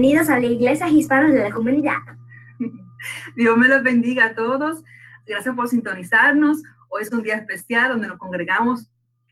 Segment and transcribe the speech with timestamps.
[0.00, 1.98] bienvenidos a la Iglesia Hispanos de la Comunidad.
[3.36, 4.82] Dios me los bendiga a todos.
[5.26, 6.62] Gracias por sintonizarnos.
[6.88, 8.90] Hoy es un día especial donde nos congregamos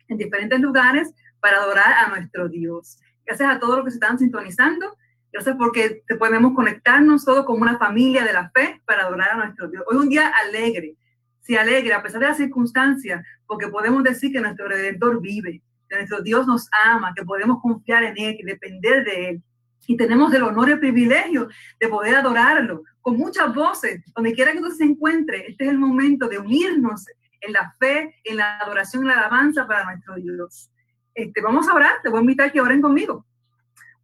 [0.09, 2.99] en diferentes lugares para adorar a nuestro Dios.
[3.25, 4.95] Gracias a todos los que se están sintonizando.
[5.33, 9.71] Gracias porque podemos conectarnos todos como una familia de la fe para adorar a nuestro
[9.71, 9.85] Dios.
[9.89, 10.97] Hoy es un día alegre.
[11.41, 15.97] Se alegra a pesar de las circunstancias, porque podemos decir que nuestro Redentor vive, que
[15.97, 19.43] nuestro Dios nos ama, que podemos confiar en Él y depender de Él.
[19.91, 21.49] Y tenemos el honor y el privilegio
[21.81, 25.49] de poder adorarlo con muchas voces, donde quiera que usted se encuentre.
[25.49, 27.07] Este es el momento de unirnos
[27.41, 30.71] en la fe, en la adoración, en la alabanza para nuestro Dios.
[31.15, 33.25] Este, vamos a orar, te voy a invitar a que oren conmigo.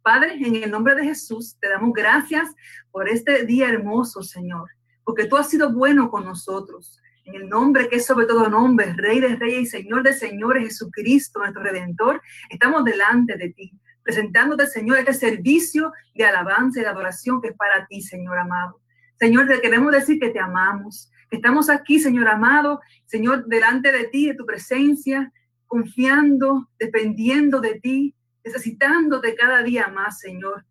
[0.01, 2.49] Padre, en el nombre de Jesús, te damos gracias
[2.89, 4.67] por este día hermoso, Señor,
[5.03, 6.99] porque tú has sido bueno con nosotros.
[7.25, 10.63] En el nombre que es sobre todo nombre, Rey de Reyes y Señor de Señores,
[10.63, 13.71] Jesucristo, nuestro Redentor, estamos delante de ti,
[14.05, 18.79] presentándote, Señor, este servicio de alabanza y de adoración que es para ti, Señor amado.
[19.19, 24.05] Señor, te queremos decir que te amamos, que estamos aquí, Señor amado, Señor, delante de
[24.05, 25.33] ti, de tu presencia,
[25.65, 30.63] confiando, dependiendo de ti, necesitándote cada día más, Señor.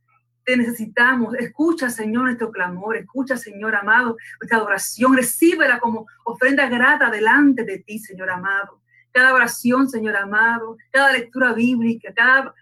[0.44, 1.34] te necesitamos.
[1.36, 2.96] Escucha, Señor, nuestro clamor.
[2.98, 5.16] Escucha, Señor amado, nuestra adoración.
[5.16, 8.82] Recíbela como ofrenda grata delante de ti, Señor amado.
[9.10, 12.52] Cada oración, Señor amado, cada lectura bíblica, cada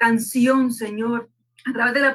[0.00, 1.28] canción, Señor,
[1.66, 2.14] a través de la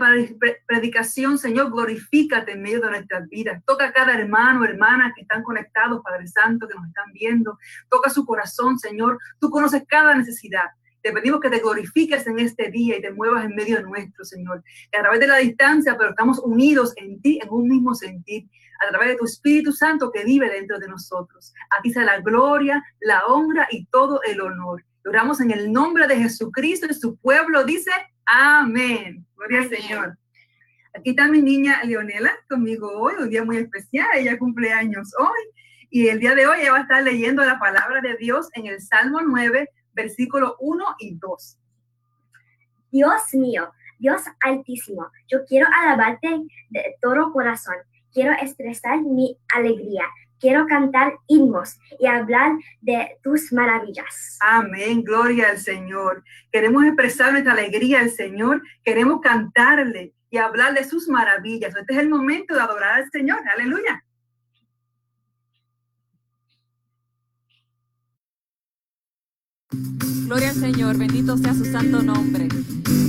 [0.65, 3.61] predicación, Señor, glorifícate en medio de nuestras vidas.
[3.63, 7.59] Toca a cada hermano, hermana que están conectados, Padre Santo, que nos están viendo.
[7.87, 9.19] Toca su corazón, Señor.
[9.39, 10.65] Tú conoces cada necesidad.
[11.03, 14.25] Te pedimos que te glorifiques en este día y te muevas en medio de nuestro,
[14.25, 14.63] Señor.
[14.91, 18.49] a través de la distancia, pero estamos unidos en ti, en un mismo sentir,
[18.83, 21.53] a través de tu Espíritu Santo que vive dentro de nosotros.
[21.77, 24.83] A ti sea la gloria, la honra y todo el honor.
[25.05, 27.91] Oramos en el nombre de Jesucristo y su pueblo dice
[28.25, 29.25] amén.
[29.35, 30.17] Gloria al Señor.
[30.95, 34.07] Aquí está mi niña Leonela conmigo hoy, un día muy especial.
[34.15, 35.53] Ella cumple años hoy.
[35.91, 38.65] Y el día de hoy ella va a estar leyendo la palabra de Dios en
[38.65, 41.57] el Salmo 9, versículo 1 y 2.
[42.91, 46.27] Dios mío, Dios altísimo, yo quiero alabarte
[46.69, 47.75] de todo corazón,
[48.11, 50.05] quiero expresar mi alegría,
[50.45, 54.37] quiero cantar himnos y hablar de tus maravillas.
[54.41, 56.23] Amén, gloria al Señor.
[56.51, 61.75] Queremos expresar nuestra alegría al Señor, queremos cantarle y hablar de sus maravillas.
[61.75, 64.04] Este es el momento de adorar al Señor, aleluya.
[69.71, 72.47] Gloria al Señor, bendito sea su santo nombre.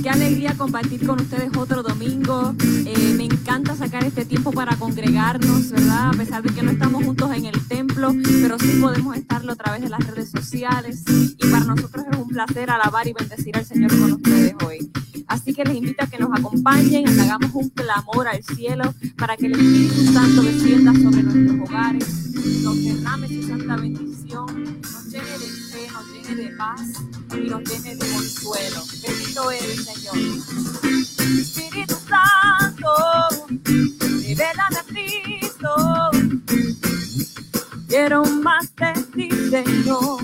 [0.01, 2.55] Qué alegría compartir con ustedes otro domingo.
[2.85, 6.09] Eh, me encanta sacar este tiempo para congregarnos, ¿verdad?
[6.09, 9.55] A pesar de que no estamos juntos en el templo, pero sí podemos estarlo a
[9.55, 11.03] través de las redes sociales.
[11.07, 14.91] Y para nosotros es un placer alabar y bendecir al Señor con ustedes hoy.
[15.27, 19.47] Así que les invito a que nos acompañen, hagamos un clamor al cielo para que
[19.47, 24.79] el Espíritu Santo descienda sobre nuestros hogares, nos derrame su santa bendición,
[26.27, 26.81] llene de paz
[27.33, 28.83] y nos llene de consuelo.
[29.01, 30.17] Bendito eres, Señor.
[31.39, 32.89] Espíritu Santo,
[33.63, 36.11] revélame a Cristo.
[37.87, 40.19] Quiero más de ti, Señor.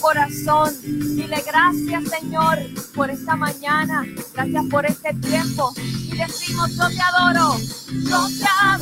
[0.00, 0.74] Corazón.
[0.82, 2.58] Dile gracias, Señor,
[2.94, 4.04] por esta mañana.
[4.34, 5.72] Gracias por este tiempo.
[5.76, 7.56] Y decimos, yo te adoro,
[8.08, 8.79] yo te adoro,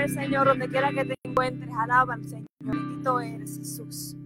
[0.00, 1.70] el Señor donde quiera que te encuentres.
[1.78, 2.46] Alaba al Señor.
[2.60, 4.16] Bendito eres Jesús.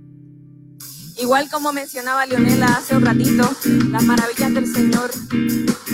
[1.17, 3.49] Igual como mencionaba Leonela hace un ratito,
[3.91, 5.11] las maravillas del Señor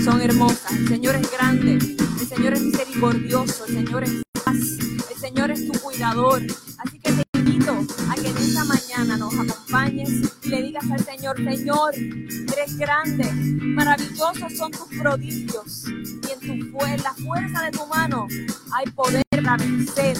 [0.02, 0.72] son hermosas.
[0.72, 5.70] El Señor es grande, el Señor es misericordioso, el Señor es paz, el Señor es
[5.70, 6.42] tu cuidador.
[6.78, 7.29] Así que
[7.78, 10.10] a que en esta mañana nos acompañes
[10.42, 16.78] y le digas al Señor, Señor, eres grande, maravillosos son tus prodigios y en tu
[17.02, 18.26] la fuerza de tu mano
[18.72, 20.16] hay poder para vencer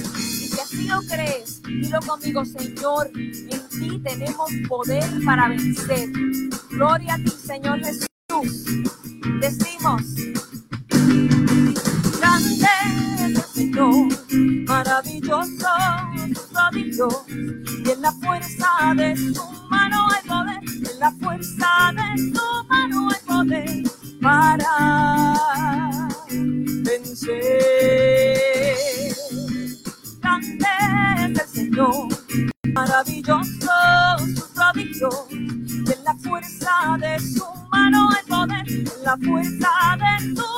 [0.51, 6.09] si así lo crees, dilo conmigo, Señor, en ti tenemos poder para vencer.
[6.71, 8.67] Gloria a ti, Señor Jesús.
[9.41, 10.03] Decimos,
[12.19, 12.67] grande
[13.55, 14.09] Señor,
[14.67, 15.69] maravilloso
[16.71, 20.61] prodigios, y en la fuerza de su mano hay poder,
[20.91, 23.83] en la fuerza de su mano hay poder
[24.21, 26.09] para
[26.85, 27.45] vencer.
[30.21, 30.67] Grande
[31.19, 32.09] es el Señor,
[32.75, 33.73] maravilloso
[34.19, 40.35] su prodigio, y en la fuerza de su mano hay poder, en la fuerza de
[40.37, 40.50] su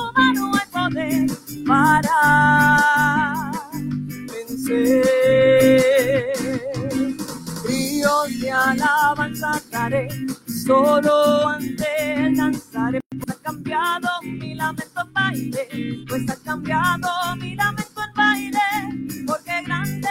[8.73, 10.09] alabanza daré,
[10.47, 17.55] solo ante él danzaré, pues ha cambiado mi lamento en baile, pues ha cambiado mi
[17.55, 20.09] lamento en baile, porque grande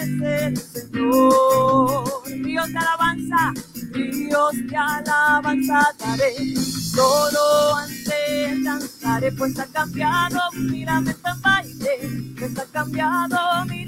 [0.00, 2.04] es el Señor.
[2.26, 3.52] Ríos de alabanza,
[3.92, 12.34] ríos de alabanza daré, solo ante él danzaré, pues ha cambiado mi lamento en baile,
[12.38, 13.79] pues ha cambiado mi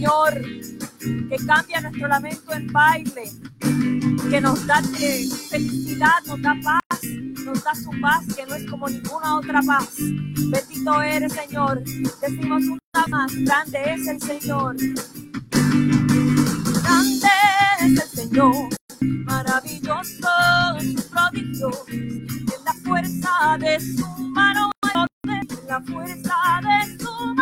[0.00, 0.40] Señor
[1.28, 3.30] que cambia nuestro lamento en baile,
[4.30, 7.00] que nos da eh, felicidad, nos da paz,
[7.44, 9.96] nos da su paz que no es como ninguna otra paz.
[9.98, 11.82] Bendito eres, Señor.
[11.84, 14.76] Decimos una más, grande es el Señor.
[16.82, 17.28] Grande
[17.80, 18.54] es el Señor,
[19.00, 20.28] maravilloso
[20.80, 24.70] su prodigio, en la fuerza de su mano
[25.24, 27.39] en la fuerza de su mano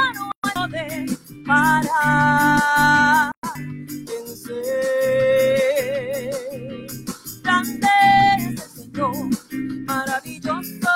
[1.48, 3.30] para
[4.04, 4.60] vencer.
[7.42, 7.88] Grande
[8.36, 9.16] es el Señor,
[9.86, 10.92] maravilloso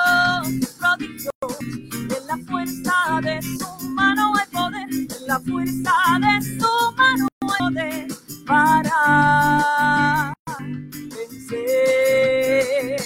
[0.79, 1.31] prodigio,
[1.89, 2.93] en la fuerza
[3.23, 8.07] de su mano hay poder, en la fuerza de su mano hay poder
[8.45, 10.33] para
[11.15, 13.01] vencer.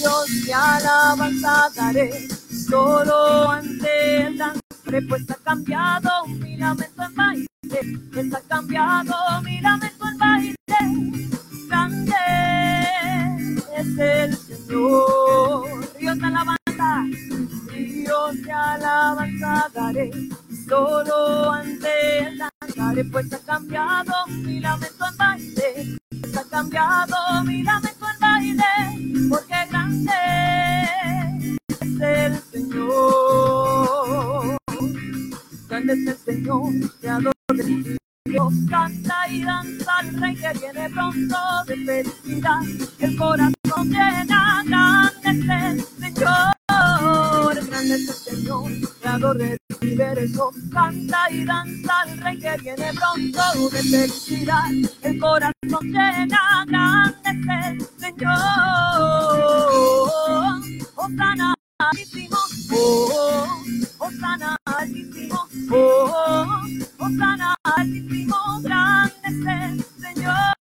[0.00, 2.28] Dios te alabanza daré,
[2.68, 4.36] solo ante el
[5.00, 6.26] pues ha cambiado.
[6.26, 7.48] Mi lamento en baile,
[8.12, 9.14] pues ha cambiado.
[9.42, 10.54] Mi lamento en baile,
[11.68, 12.14] grande
[13.76, 15.98] es el Señor.
[15.98, 17.04] Dios te alabanza,
[17.72, 20.10] Dios te alabanza daré,
[20.68, 24.12] solo ante el danzaré, pues ha cambiado.
[24.28, 27.16] Mi lamento en baile, pues ha cambiado.
[27.44, 28.21] Mi lamento en baile,
[35.92, 41.76] es el Señor, creador de Dios canta y danza al rey que viene pronto de
[41.84, 42.62] felicidad.
[42.98, 47.66] El corazón llena, grande es el Señor.
[47.66, 48.70] Grande es el Señor,
[49.00, 50.50] creador de universo.
[50.72, 54.70] Canta y danza al rey que viene pronto de felicidad.
[55.02, 58.38] El corazón llena, grande es el Señor.
[60.94, 61.54] Osana
[61.90, 62.36] altísimo,
[62.72, 63.46] oh,
[63.98, 66.62] Osana altísimo, oh,
[66.98, 70.54] Osana altísimo, grande es el Señor.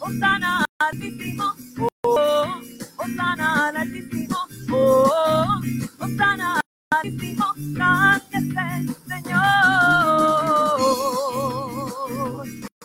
[0.00, 1.54] Osana altísimo,
[2.02, 2.60] oh,
[2.98, 4.38] Osana altísimo,
[4.72, 5.60] oh,
[6.00, 6.60] Osana
[6.90, 9.44] altísimo, grande es el Señor.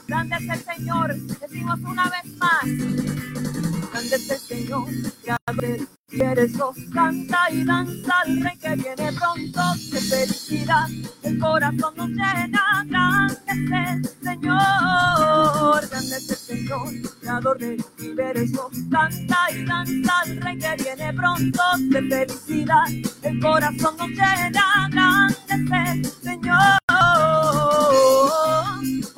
[0.10, 2.64] Grande es el Señor, decimos una vez más.
[2.64, 4.88] Grande es el Señor,
[5.24, 6.54] que abre Quieres
[6.92, 9.62] canta y danza al rey que viene pronto
[9.92, 10.88] de felicidad.
[11.22, 16.88] El corazón nos llena, grande es el Señor, grande es el Señor,
[17.22, 18.72] creador del universo.
[18.90, 22.88] Canta y danza al rey que viene pronto de felicidad.
[23.22, 26.79] El corazón nos llena, grande es el Señor.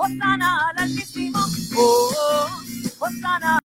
[0.04, 3.06] Osana al altísimo, oh, oh, oh.
[3.06, 3.61] Osana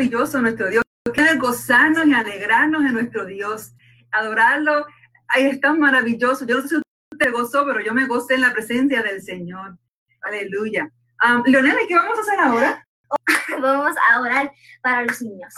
[0.00, 0.82] maravilloso nuestro Dios.
[1.12, 3.74] Quiere gozarnos y alegrarnos en nuestro Dios.
[4.12, 4.86] Adorarlo.
[5.28, 6.46] Ahí es tan maravilloso.
[6.46, 9.20] Yo no sé si usted te gozó, pero yo me gocé en la presencia del
[9.20, 9.76] Señor.
[10.22, 10.90] Aleluya.
[11.22, 12.86] Um, Leonela, ¿qué vamos a hacer ahora?
[13.60, 14.50] Vamos a orar
[14.82, 15.52] para los niños.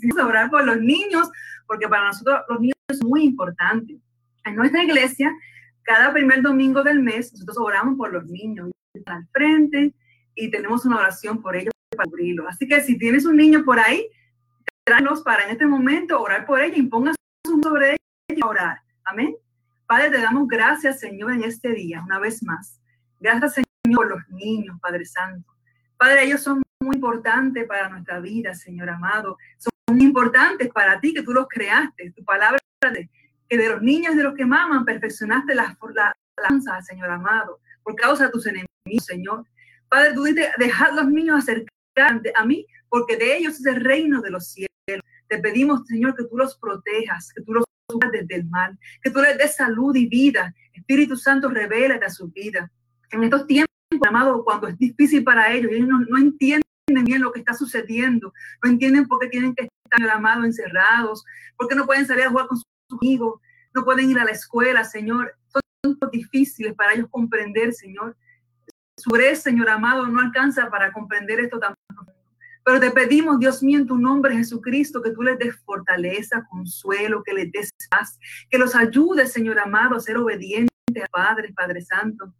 [0.00, 1.28] Vamos a orar por los niños,
[1.66, 3.98] porque para nosotros los niños es muy importante.
[4.44, 5.32] En nuestra iglesia,
[5.82, 8.70] cada primer domingo del mes, nosotros oramos por los niños.
[9.06, 9.94] Al frente
[10.34, 12.46] y tenemos una oración por ellos para cubrirlos.
[12.48, 14.06] Así que si tienes un niño por ahí,
[14.84, 17.16] tráenos para en este momento orar por ella y pongas
[17.62, 18.78] sobre ella y orar.
[19.04, 19.36] Amén.
[19.86, 22.80] Padre, te damos gracias, Señor, en este día, una vez más.
[23.20, 25.52] Gracias, Señor, por los niños, Padre Santo.
[25.96, 29.36] Padre, ellos son muy importantes para nuestra vida, Señor amado.
[29.58, 32.12] Son muy importantes para ti que tú los creaste.
[32.12, 32.58] Tu palabra
[32.92, 33.08] de
[33.48, 37.94] que de los niños de los que maman perfeccionaste la, la, la Señor amado, por
[37.94, 39.44] causa de tus enemigos, Señor.
[39.88, 41.44] Padre, tú dices, dejad los niños
[42.34, 44.68] a mí, porque de ellos es el reino de los cielos.
[45.28, 47.64] Te pedimos, Señor, que tú los protejas, que tú los
[48.10, 50.54] desde el mal, que tú les des salud y vida.
[50.72, 52.70] Espíritu Santo, revélate a su vida.
[53.10, 53.68] En estos tiempos,
[54.08, 56.64] amado, cuando es difícil para ellos, ellos no, no entienden
[57.04, 61.24] bien lo que está sucediendo, no entienden por qué tienen que estar, amado, encerrados,
[61.56, 63.40] por qué no pueden salir a jugar con sus amigos,
[63.74, 65.34] no pueden ir a la escuela, Señor.
[65.48, 65.62] Son
[66.10, 68.16] difíciles para ellos comprender, Señor.
[69.10, 71.74] Vez, Señor amado, no alcanza para comprender esto tan.
[72.64, 77.22] Pero te pedimos, Dios mío, en tu nombre, Jesucristo, que tú les des fortaleza, consuelo,
[77.24, 80.70] que les des paz, que los ayudes, Señor amado, a ser obedientes
[81.02, 82.32] a Padre, Padre Santo.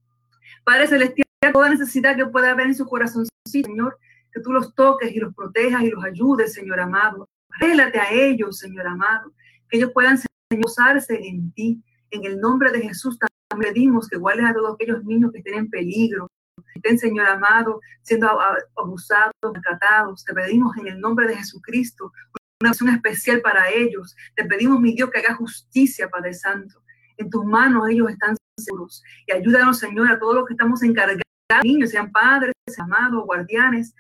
[0.65, 3.99] Padre Celestial, toda necesidad que pueda haber en su corazón, Señor,
[4.33, 7.29] que tú los toques y los protejas y los ayudes, Señor amado.
[7.59, 9.33] Rélate a ellos, Señor amado,
[9.69, 10.19] que ellos puedan
[10.51, 11.83] gozarse en ti.
[12.11, 15.55] En el nombre de Jesús también pedimos que guardes a todos aquellos niños que estén
[15.55, 16.31] en peligro,
[16.75, 18.29] estén, Señor amado, siendo
[18.77, 20.25] abusados, tratados.
[20.25, 22.13] Te pedimos en el nombre de Jesucristo
[22.61, 24.17] una acción especial para ellos.
[24.37, 26.83] Te pedimos, mi Dios, que haga justicia, Padre Santo.
[27.17, 29.03] En tus manos ellos están seguros.
[29.27, 31.23] Y ayúdanos, Señor, a todos los que estamos encargados,
[31.65, 33.95] niños, sean padres, amados, guardianes,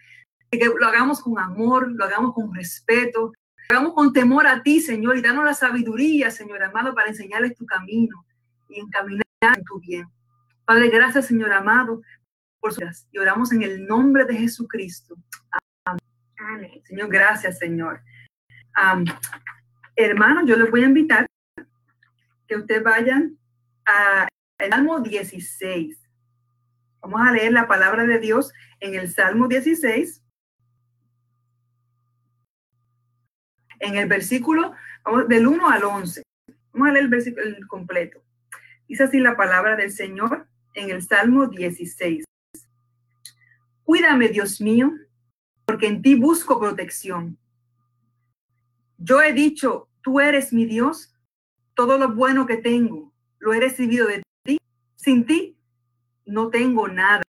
[0.51, 3.33] que lo hagamos con amor, lo hagamos con respeto,
[3.69, 7.67] hagamos con temor a ti, Señor, y danos la sabiduría, Señor amado, para enseñarles tu
[7.67, 8.25] camino
[8.69, 10.07] y encaminar en tu bien.
[10.65, 12.03] Padre, gracias, Señor amado,
[12.63, 15.17] por sus y oramos en el nombre de Jesucristo.
[16.39, 16.81] Amén.
[16.85, 18.01] Señor, gracias, Señor.
[18.77, 19.05] Um,
[19.97, 21.27] hermanos, yo les voy a invitar
[22.47, 23.37] que ustedes vayan
[23.85, 25.99] a el Salmo 16.
[27.01, 30.23] Vamos a leer la palabra de Dios en el Salmo 16.
[33.81, 34.73] En el versículo
[35.05, 36.23] vamos, del 1 al 11.
[36.73, 38.23] Vamos a leer el versículo el completo.
[38.87, 42.25] Dice así la palabra del Señor en el Salmo 16.
[43.93, 44.91] Cuídame, Dios mío,
[45.67, 47.37] porque en ti busco protección.
[48.97, 51.15] Yo he dicho, tú eres mi Dios,
[51.75, 54.59] todo lo bueno que tengo lo he recibido de ti.
[54.97, 55.59] Sin ti
[56.25, 57.23] no tengo nada.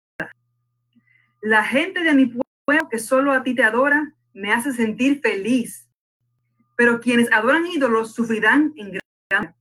[1.42, 5.90] La gente de mi pueblo que solo a ti te adora me hace sentir feliz.
[6.78, 9.54] Pero quienes adoran ídolos sufrirán en gran.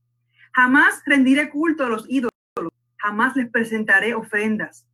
[0.53, 2.31] Jamás rendiré culto a los ídolos,
[2.95, 4.87] jamás les presentaré ofrendas.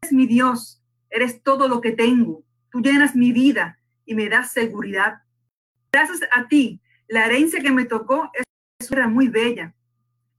[0.00, 0.77] Es mi Dios,
[1.10, 2.44] eres todo lo que tengo.
[2.70, 5.22] Tú llenas mi vida y me das seguridad.
[5.92, 8.46] Gracias a ti, la herencia que me tocó es
[9.08, 9.74] muy bella.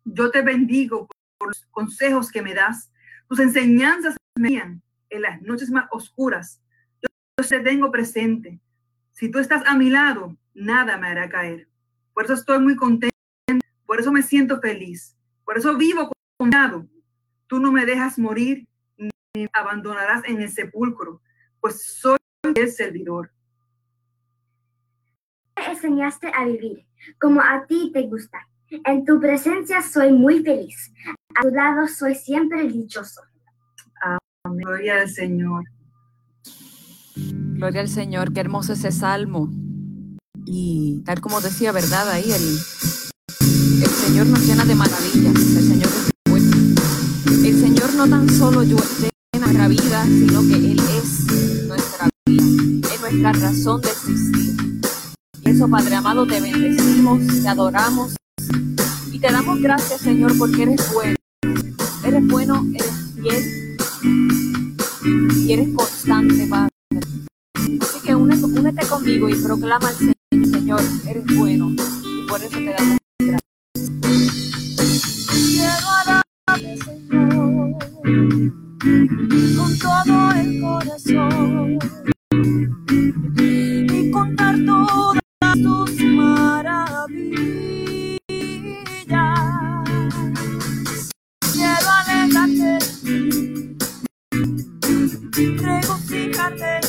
[0.06, 2.92] Yo te bendigo por los consejos que me das.
[3.28, 6.62] Tus enseñanzas me guían en las noches más oscuras.
[7.02, 7.10] Yo
[7.48, 8.60] te tengo presente.
[9.12, 11.68] Si tú estás a mi lado, nada me hará caer.
[12.14, 13.16] Por eso estoy muy contento.
[13.86, 15.18] Por eso me siento feliz.
[15.44, 16.88] Por eso vivo confiado.
[17.48, 18.69] Tú no me dejas morir
[19.36, 21.22] me abandonarás en el sepulcro,
[21.60, 22.18] pues soy
[22.56, 23.32] el servidor.
[25.58, 26.86] Me enseñaste a vivir
[27.20, 28.40] como a ti te gusta.
[28.70, 30.92] En tu presencia soy muy feliz.
[31.36, 33.22] A tu lado soy siempre dichoso.
[34.02, 34.64] Amén.
[34.64, 35.64] Gloria al Señor.
[37.16, 38.34] Gloria al Señor.
[38.34, 39.50] Qué hermoso ese salmo.
[40.46, 42.10] Y tal como decía, ¿verdad?
[42.10, 42.44] Ahí el,
[43.84, 45.36] el Señor nos llena de maravillas.
[45.36, 46.56] El Señor es bueno.
[47.28, 49.09] El Señor no tan solo llena
[49.52, 51.26] nuestra vida, sino que Él es
[51.68, 52.88] nuestra vida.
[52.94, 54.82] Es nuestra razón de existir.
[55.44, 58.16] Y eso, Padre amado, te bendecimos, te adoramos
[59.12, 61.16] y te damos gracias, Señor, porque eres bueno.
[62.04, 63.78] Eres bueno, eres fiel
[65.36, 66.70] y eres constante, Padre.
[67.82, 72.76] Así que únete conmigo y proclama al Señor, Señor, eres bueno y por eso te
[72.78, 73.50] damos gracias.
[78.80, 81.80] Con todo el corazón.
[83.38, 85.22] Y contar todas
[85.54, 86.60] tus maravillas.
[91.52, 92.80] Quiero alejarte,
[95.58, 96.89] regocijarte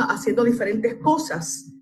[0.00, 1.72] haciendo diferentes cosas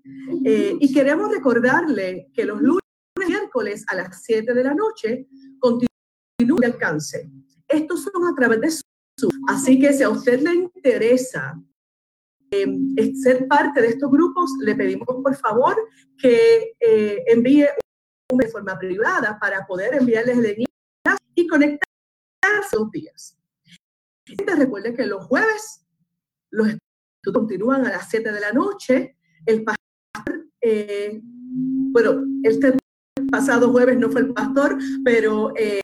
[0.45, 2.81] eh, y queremos recordarle que los lunes
[3.15, 5.27] y miércoles a las 7 de la noche
[5.59, 7.29] continúa el alcance.
[7.67, 8.71] Estos son a través de
[9.19, 11.59] Zoom, así que si a usted le interesa
[12.51, 15.75] eh, ser parte de estos grupos, le pedimos por favor
[16.17, 17.65] que eh, envíe
[18.31, 23.37] una de forma privada para poder enviarles el enlace y conectarse los días.
[24.45, 25.85] Recuerden que los jueves
[26.51, 26.67] los
[27.29, 29.17] continúan a las 7 de la noche.
[29.45, 32.77] El pastor, eh, bueno, este
[33.29, 35.81] pasado jueves no fue el pastor, pero eh,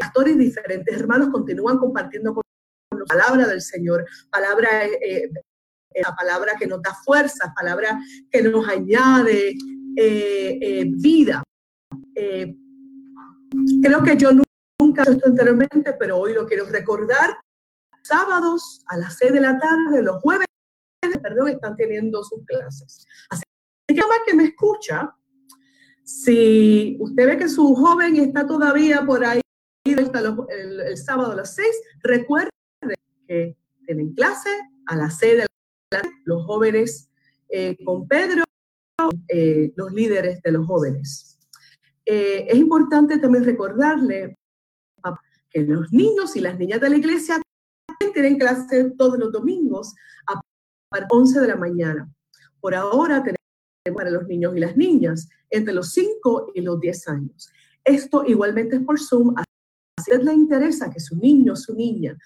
[0.00, 2.42] pastores diferentes hermanos continúan compartiendo con
[2.98, 5.30] la palabra del Señor, palabra, eh,
[5.94, 8.00] la palabra que nos da fuerza, palabra
[8.30, 9.54] que nos añade
[10.96, 11.42] vida.
[13.82, 14.30] creo que yo
[14.80, 17.36] nunca he esto anteriormente, pero hoy lo quiero recordar
[18.02, 20.46] sábados a las 6 de la tarde, los jueves,
[21.20, 23.06] perdón, están teniendo sus clases.
[23.30, 23.42] Así
[23.86, 25.14] que más que me escucha,
[26.04, 29.40] si usted ve que su joven está todavía por ahí
[29.98, 31.68] hasta los, el, el, sábado a las 6,
[32.02, 32.50] recuerde
[33.26, 33.56] que
[33.86, 34.50] tienen clase
[34.86, 35.46] a las 6 de la
[35.90, 37.10] tarde, los jóvenes
[37.48, 38.44] eh, con Pedro,
[39.28, 41.38] eh, los líderes de los jóvenes.
[42.04, 44.36] Eh, es importante también recordarle
[45.50, 47.42] que los niños y las niñas de la iglesia
[48.12, 49.94] tienen clase todos los domingos
[50.26, 50.40] a
[50.90, 52.12] las 11 de la mañana.
[52.60, 53.38] Por ahora tenemos
[53.94, 57.50] para los niños y las niñas entre los 5 y los 10 años.
[57.84, 59.44] Esto igualmente es por Zoom, a
[59.98, 62.16] usted le interesa que su niño, su niña,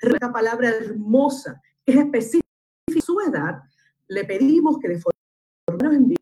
[0.00, 2.48] esta palabra hermosa, que es específica
[2.86, 3.60] de su edad,
[4.08, 6.16] le pedimos que de forma nos envíe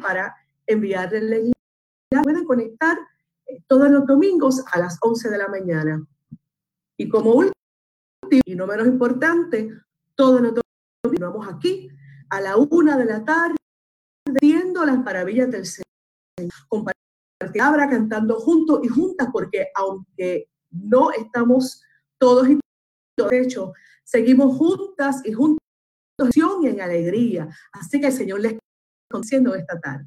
[0.00, 0.34] para
[0.66, 1.54] enviarle el link.
[2.22, 2.98] Pueden conectar
[3.46, 6.04] eh, todos los domingos a las 11 de la mañana.
[6.96, 7.52] Y como último,
[8.44, 9.70] y no menos importante,
[10.14, 10.61] todos los domingos
[11.22, 11.88] vamos aquí
[12.30, 13.56] a la una de la tarde,
[14.40, 15.86] viendo las maravillas del Señor,
[16.68, 17.02] compartiendo
[17.38, 21.82] palabra, cantando juntos y juntas, porque aunque no estamos
[22.18, 22.58] todos y
[23.16, 23.72] de hecho,
[24.04, 25.58] seguimos juntas y juntos
[26.34, 27.48] y en alegría.
[27.72, 28.58] Así que el Señor les
[29.10, 30.06] concediendo esta tarde.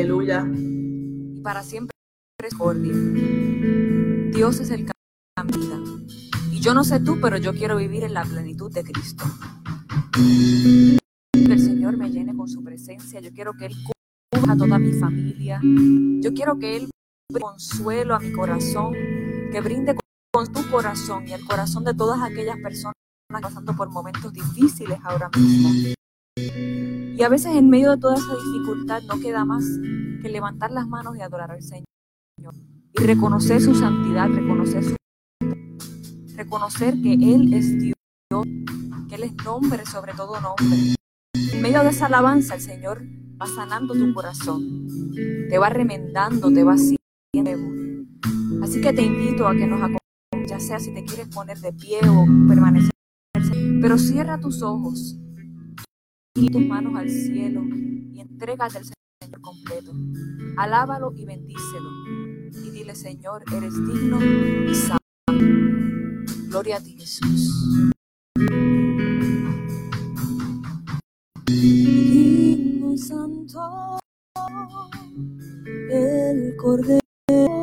[0.00, 0.46] Aleluya.
[0.54, 1.94] Y para siempre.
[4.32, 5.80] Dios es el vida.
[6.50, 9.24] Y yo no sé tú, pero yo quiero vivir en la plenitud de Cristo.
[10.14, 13.20] Que el Señor me llene con su presencia.
[13.20, 13.74] Yo quiero que Él
[14.32, 15.60] cubra a toda mi familia.
[15.62, 16.90] Yo quiero que Él
[17.38, 18.94] consuelo a mi corazón,
[19.52, 19.96] que brinde
[20.32, 22.94] con tu corazón y el corazón de todas aquellas personas
[23.42, 25.94] pasando por momentos difíciles ahora mismo.
[27.16, 29.64] Y a veces en medio de toda esa dificultad no queda más
[30.22, 32.54] que levantar las manos y adorar al Señor.
[32.92, 34.96] Y reconocer su santidad, reconocer su
[36.40, 37.94] reconocer que Él es Dios,
[39.08, 40.94] que Él es nombre sobre todo nombre.
[41.52, 43.02] En medio de esa alabanza, el Señor
[43.40, 44.86] va sanando tu corazón,
[45.50, 48.64] te va remendando, te va haciendo.
[48.64, 51.74] Así que te invito a que nos acompañes, ya sea si te quieres poner de
[51.74, 52.90] pie o permanecer,
[53.82, 55.18] pero cierra tus ojos
[56.34, 57.62] y tus manos al cielo
[58.12, 59.92] y entrégate al Señor completo.
[60.56, 61.90] Alábalo y bendícelo.
[62.52, 64.18] Y dile, Señor, eres digno
[64.70, 64.98] y santo.
[66.48, 67.92] Gloria a ti, Jesús.
[71.46, 73.98] Digno y santo,
[75.90, 77.59] el Cordero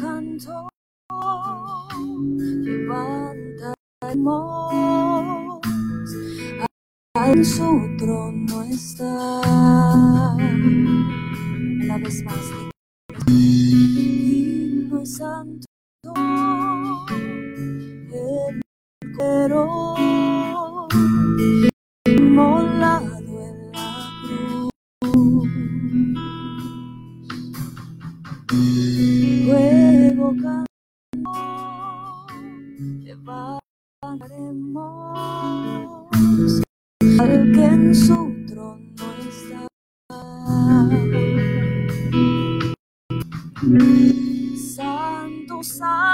[0.00, 0.68] canto,
[2.62, 3.74] levanta
[4.10, 4.18] el
[7.14, 9.40] en su trono está.
[11.82, 12.44] Una vez más,
[13.28, 15.66] y santo,
[37.94, 38.92] su trono
[39.28, 39.68] está.
[44.56, 46.13] Santo, santo,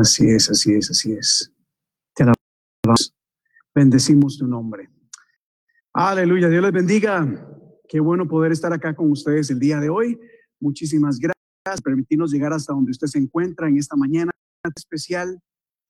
[0.00, 1.52] Así es, así es, así es.
[2.14, 3.14] Te alabamos.
[3.74, 4.88] Bendecimos tu nombre.
[5.92, 7.28] Aleluya, Dios les bendiga.
[7.86, 10.18] Qué bueno poder estar acá con ustedes el día de hoy.
[10.58, 14.30] Muchísimas gracias por permitirnos llegar hasta donde usted se encuentra en esta mañana
[14.74, 15.38] especial,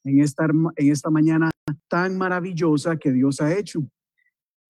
[0.03, 1.49] en esta, en esta mañana
[1.87, 3.81] tan maravillosa que Dios ha hecho.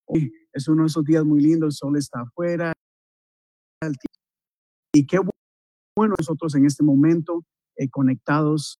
[0.05, 2.75] Hoy es uno de esos días muy lindos, el sol está afuera.
[4.93, 5.19] Y qué
[5.97, 7.43] bueno nosotros en este momento
[7.77, 8.79] eh, conectados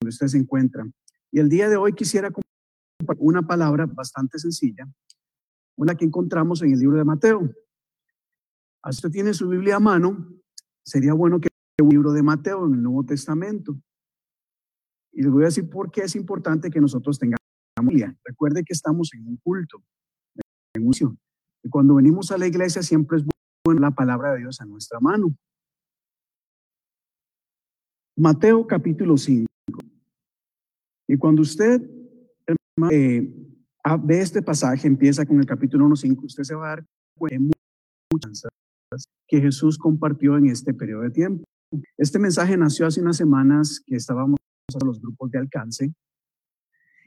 [0.00, 0.86] donde usted se encuentra.
[1.30, 2.46] Y el día de hoy quisiera compartir
[3.18, 4.88] una palabra bastante sencilla,
[5.76, 7.50] una que encontramos en el libro de Mateo.
[8.88, 10.28] Usted tiene su Biblia a mano,
[10.84, 11.48] sería bueno que
[11.82, 13.76] un libro de Mateo en el Nuevo Testamento.
[15.12, 17.40] Y les voy a decir por qué es importante que nosotros tengamos
[17.82, 18.16] Biblia.
[18.24, 19.82] Recuerde que estamos en un culto,
[20.74, 21.18] en un
[21.62, 23.24] Y cuando venimos a la iglesia siempre es
[23.64, 25.36] bueno la palabra de Dios a nuestra mano.
[28.16, 29.46] Mateo capítulo 5.
[31.08, 31.82] Y cuando usted
[32.90, 33.34] eh,
[34.02, 37.52] ve este pasaje, empieza con el capítulo 1.5, usted se va a dar cuenta de
[38.12, 38.42] muchas
[39.28, 41.44] que Jesús compartió en este periodo de tiempo.
[41.96, 44.38] Este mensaje nació hace unas semanas que estábamos
[44.72, 45.92] en los grupos de alcance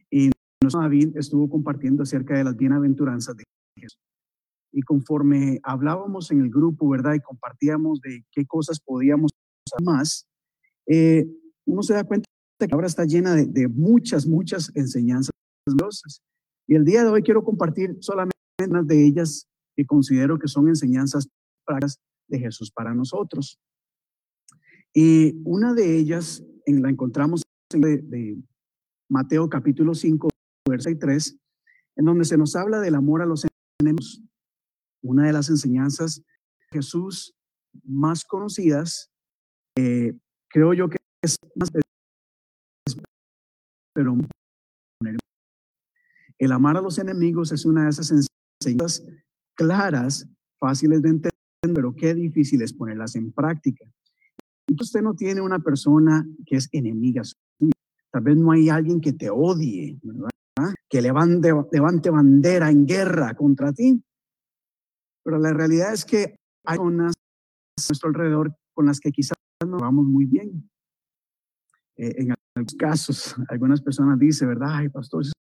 [0.10, 0.32] y
[0.62, 3.44] David estuvo compartiendo acerca de las bienaventuranzas de
[3.78, 4.00] Jesús.
[4.72, 7.16] Y conforme hablábamos en el grupo, ¿verdad?
[7.16, 9.32] Y compartíamos de qué cosas podíamos
[9.66, 10.28] usar más,
[10.86, 11.26] eh,
[11.66, 12.30] uno se da cuenta
[12.67, 15.32] que ahora está llena de, muchas, muchas enseñanzas
[16.67, 18.36] Y el día de hoy quiero compartir solamente
[18.67, 21.28] unas de ellas que considero que son enseñanzas
[21.65, 23.60] prácticas de Jesús para nosotros.
[24.93, 27.43] Y una de ellas en, la encontramos
[27.74, 28.38] en de,
[29.10, 30.30] Mateo capítulo 5,
[30.67, 31.38] verso 3,
[31.95, 33.45] en donde se nos habla del amor a los
[33.80, 34.22] enemigos.
[35.02, 37.36] Una de las enseñanzas de Jesús
[37.84, 39.10] más conocidas,
[39.78, 40.13] eh,
[40.50, 41.72] creo yo que es más,
[44.00, 44.18] pero
[46.38, 49.06] el amar a los enemigos es una de esas enseñanzas
[49.56, 50.26] claras,
[50.58, 51.34] fáciles de entender,
[51.76, 53.91] pero qué difícil es ponerlas en práctica.
[54.80, 57.74] Usted no tiene una persona que es enemiga suya.
[58.12, 60.30] Tal vez no hay alguien que te odie, ¿verdad?
[60.89, 64.02] que levante, levante bandera en guerra contra ti.
[65.24, 66.36] Pero la realidad es que
[66.66, 70.70] hay personas a nuestro alrededor con las que quizás no vamos muy bien.
[71.97, 74.70] Eh, en algunos casos, algunas personas dicen, ¿verdad?
[74.72, 75.32] Ay, pastor, es,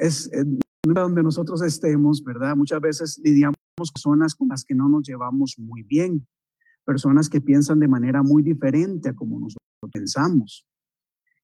[0.00, 2.56] es, es, donde nosotros estemos, ¿verdad?
[2.56, 6.26] Muchas veces lidiamos con personas con las que no nos llevamos muy bien,
[6.84, 9.60] personas que piensan de manera muy diferente a como nosotros
[9.92, 10.66] pensamos,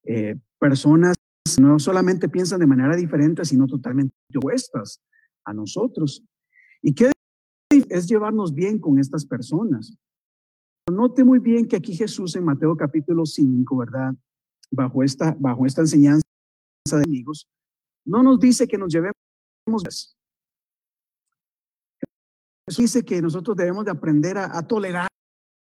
[0.05, 1.16] eh, personas
[1.61, 5.01] no solamente piensan de manera diferente, sino totalmente opuestas
[5.45, 6.22] a nosotros.
[6.82, 7.11] ¿Y qué
[7.70, 9.97] es llevarnos bien con estas personas?
[10.99, 14.14] Note muy bien que aquí Jesús en Mateo capítulo 5, ¿verdad?
[14.68, 16.24] Bajo esta, bajo esta enseñanza
[16.90, 17.46] de amigos,
[18.05, 19.14] no nos dice que nos llevemos.
[22.66, 25.07] Jesús dice que nosotros debemos de aprender a, tolerar,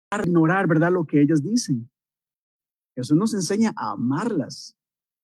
[0.09, 0.89] a ignorar, ¿verdad?
[0.89, 1.91] Lo que ellas dicen.
[2.95, 4.74] Jesús nos enseña a amarlas.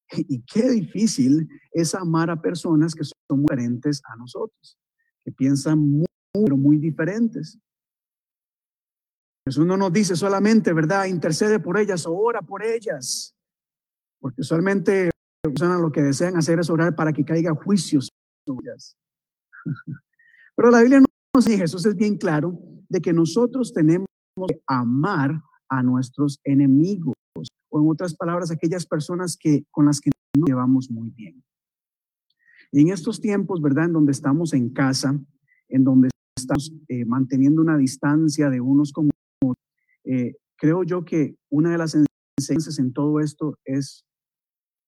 [0.27, 4.77] Y qué difícil es amar a personas que son diferentes a nosotros,
[5.23, 6.05] que piensan muy,
[6.57, 7.57] muy diferentes.
[9.45, 11.05] Jesús no nos dice solamente, ¿verdad?
[11.05, 13.35] Intercede por ellas o ora por ellas.
[14.19, 15.11] Porque usualmente
[15.43, 18.09] lo que desean hacer es orar para que caiga juicios
[18.47, 18.97] sobre ellas.
[20.55, 24.07] Pero la Biblia no nos dice, Jesús es bien claro, de que nosotros tenemos
[24.47, 25.39] que amar
[25.69, 27.13] a nuestros enemigos.
[27.69, 31.43] O en otras palabras, aquellas personas que, con las que no llevamos muy bien.
[32.71, 33.85] Y en estos tiempos, ¿verdad?
[33.85, 35.19] En donde estamos en casa,
[35.67, 39.09] en donde estamos eh, manteniendo una distancia de unos con
[40.05, 44.05] eh, creo yo que una de las enseñanzas en todo esto es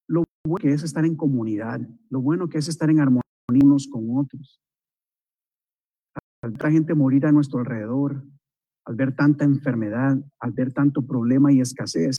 [0.07, 3.21] lo bueno que es estar en comunidad, lo bueno que es estar en armonía
[3.63, 4.61] unos con otros.
[6.43, 8.23] Al ver gente morir a nuestro alrededor,
[8.85, 12.17] al ver tanta enfermedad, al ver tanto problema y escasez,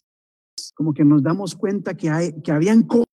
[0.75, 3.09] como que nos damos cuenta que, hay, que habían cosas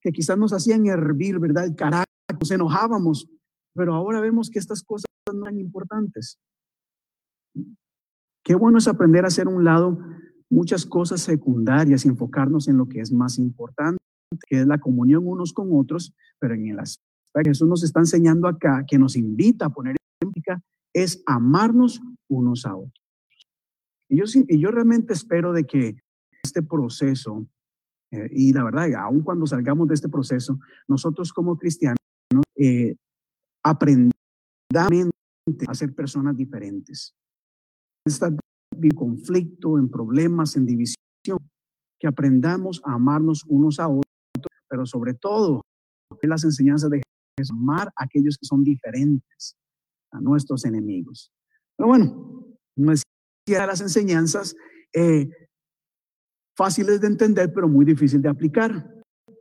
[0.00, 1.66] que quizás nos hacían hervir, ¿verdad?
[1.66, 1.74] El
[2.38, 3.28] nos enojábamos,
[3.74, 6.38] pero ahora vemos que estas cosas no eran importantes.
[8.46, 9.98] Qué bueno es aprender a hacer un lado
[10.48, 13.98] muchas cosas secundarias y enfocarnos en lo que es más importante,
[14.48, 17.10] que es la comunión unos con otros, pero en el aspecto
[17.42, 20.62] que Jesús nos está enseñando acá, que nos invita a poner en práctica,
[20.94, 23.04] es amarnos unos a otros.
[24.08, 25.96] Y yo, y yo realmente espero de que
[26.40, 27.48] este proceso,
[28.12, 31.98] eh, y la verdad, aun cuando salgamos de este proceso, nosotros como cristianos
[32.54, 32.94] eh,
[33.64, 34.12] aprendamos
[35.66, 37.12] a ser personas diferentes
[38.06, 41.38] en conflicto, en problemas, en división,
[41.98, 44.04] que aprendamos a amarnos unos a otros,
[44.68, 45.62] pero sobre todo,
[46.22, 47.02] las enseñanzas de
[47.38, 49.56] Jesús, amar a aquellos que son diferentes
[50.12, 51.30] a nuestros enemigos.
[51.76, 53.02] Pero bueno, no es
[53.48, 54.56] las enseñanzas
[54.92, 55.28] eh,
[56.56, 58.90] fáciles de entender, pero muy difícil de aplicar.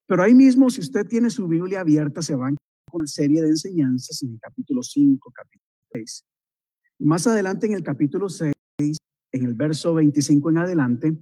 [0.08, 2.56] Pero ahí mismo, si usted tiene su Biblia abierta, se van
[2.90, 6.24] con una serie de enseñanzas en el capítulo 5, capítulo 6.
[7.00, 8.54] Más adelante en el capítulo 6,
[9.36, 11.18] en el verso 25 en adelante,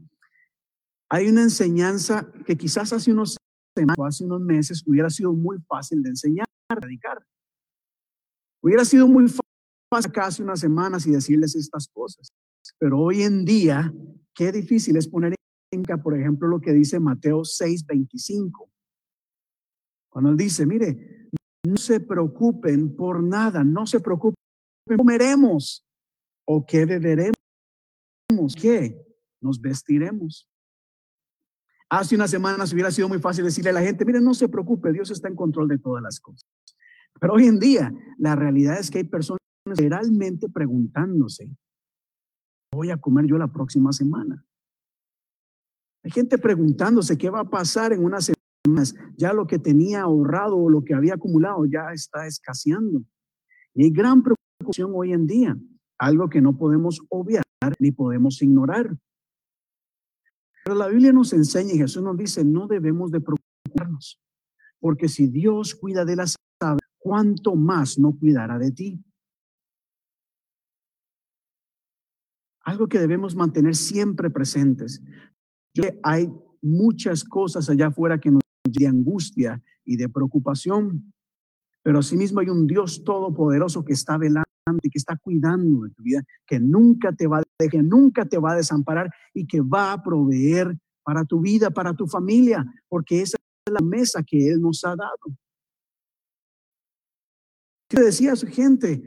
[1.10, 3.38] hay una enseñanza que quizás hace unos
[3.76, 7.26] semanas o hace unos meses hubiera sido muy fácil de enseñar, predicar.
[8.62, 9.26] Hubiera sido muy
[9.92, 12.30] fácil hace unas semanas y decirles estas cosas.
[12.80, 13.94] Pero hoy en día,
[14.34, 15.36] qué difícil es poner
[15.72, 18.70] en por ejemplo, lo que dice Mateo 6, 25.
[20.10, 21.30] Cuando él dice, mire,
[21.66, 24.36] no se preocupen por nada, no se preocupen,
[24.98, 25.84] comeremos
[26.48, 27.34] o qué beberemos,
[28.60, 28.98] qué
[29.42, 30.50] nos vestiremos.
[31.90, 34.92] Hace unas semanas hubiera sido muy fácil decirle a la gente, mire, no se preocupe,
[34.92, 36.50] Dios está en control de todas las cosas.
[37.20, 41.50] Pero hoy en día, la realidad es que hay personas realmente preguntándose,
[42.74, 44.46] voy a comer yo la próxima semana?
[46.04, 48.32] Hay gente preguntándose qué va a pasar en unas
[48.66, 48.96] semanas.
[49.16, 53.04] Ya lo que tenía ahorrado o lo que había acumulado ya está escaseando.
[53.74, 55.58] Y hay gran preocupación hoy en día,
[56.04, 57.44] algo que no podemos obviar
[57.80, 58.98] ni podemos ignorar.
[60.64, 64.22] Pero la Biblia nos enseña y Jesús nos dice, no debemos de preocuparnos,
[64.80, 69.04] porque si Dios cuida de las aves, ¿cuánto más no cuidará de ti?
[72.66, 75.02] Algo que debemos mantener siempre presentes.
[76.02, 76.30] Hay
[76.62, 81.14] muchas cosas allá afuera que nos de angustia y de preocupación,
[81.82, 86.04] pero asimismo hay un Dios todopoderoso que está velando y que está cuidando de tu
[86.04, 89.94] vida, que nunca te va a dejar, nunca te va a desamparar y que va
[89.94, 94.62] a proveer para tu vida, para tu familia, porque esa es la mesa que Él
[94.62, 95.38] nos ha dado.
[97.90, 99.04] ¿Qué decía su gente?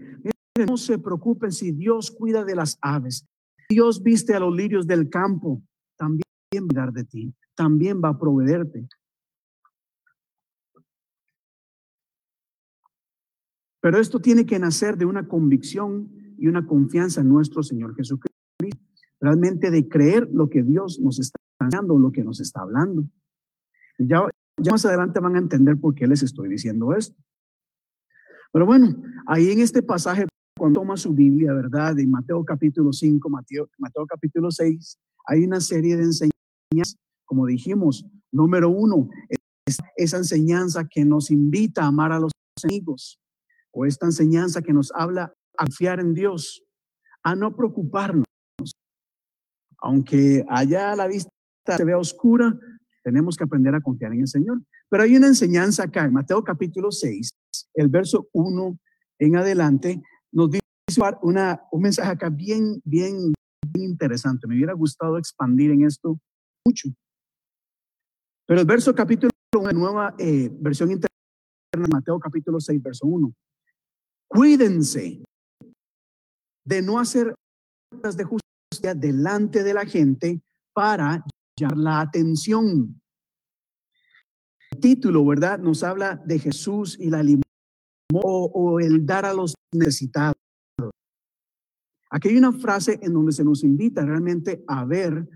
[0.66, 3.26] No se preocupen si Dios cuida de las aves.
[3.68, 5.62] Dios viste a los lirios del campo,
[5.96, 8.86] también va a cuidar de ti, también va a proveerte.
[13.86, 18.36] Pero esto tiene que nacer de una convicción y una confianza en nuestro Señor Jesucristo.
[19.20, 21.38] Realmente de creer lo que Dios nos está
[21.70, 23.04] dando, lo que nos está hablando.
[23.96, 24.28] ya,
[24.60, 27.14] ya más adelante van a entender por qué les estoy diciendo esto.
[28.52, 30.26] Pero bueno, ahí en este pasaje,
[30.58, 31.96] cuando toma su Biblia, ¿verdad?
[32.00, 38.04] En Mateo capítulo 5, Mateo, Mateo capítulo 6, hay una serie de enseñanzas, como dijimos.
[38.32, 39.08] Número uno,
[39.64, 42.32] es esa enseñanza que nos invita a amar a los
[42.64, 43.20] amigos
[43.76, 46.64] o esta enseñanza que nos habla a confiar en Dios,
[47.22, 48.24] a no preocuparnos.
[49.78, 51.30] Aunque allá la vista
[51.76, 52.58] se vea oscura,
[53.04, 54.62] tenemos que aprender a confiar en el Señor.
[54.88, 57.28] Pero hay una enseñanza acá en Mateo capítulo 6,
[57.74, 58.78] el verso 1
[59.18, 60.00] en adelante,
[60.32, 60.62] nos dice
[61.20, 63.34] una, un mensaje acá bien, bien,
[63.74, 64.46] interesante.
[64.46, 66.18] Me hubiera gustado expandir en esto
[66.64, 66.88] mucho.
[68.46, 71.08] Pero el verso capítulo, una nueva eh, versión interna,
[71.92, 73.34] Mateo capítulo 6, verso 1.
[74.28, 75.22] Cuídense
[76.64, 77.34] de no hacer
[77.90, 80.42] de justicia delante de la gente
[80.74, 81.24] para
[81.58, 83.00] llamar la atención.
[84.72, 85.58] El título, ¿verdad?
[85.58, 87.42] Nos habla de Jesús y la limón
[88.12, 90.34] o, el dar a los necesitados.
[92.10, 95.28] Aquí hay una frase en donde se nos invita realmente a ver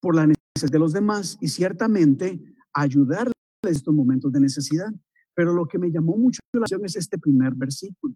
[0.00, 4.92] por la necesidad de los demás y ciertamente ayudarles en estos momentos de necesidad.
[5.34, 8.14] Pero lo que me llamó mucho la atención es este primer versículo,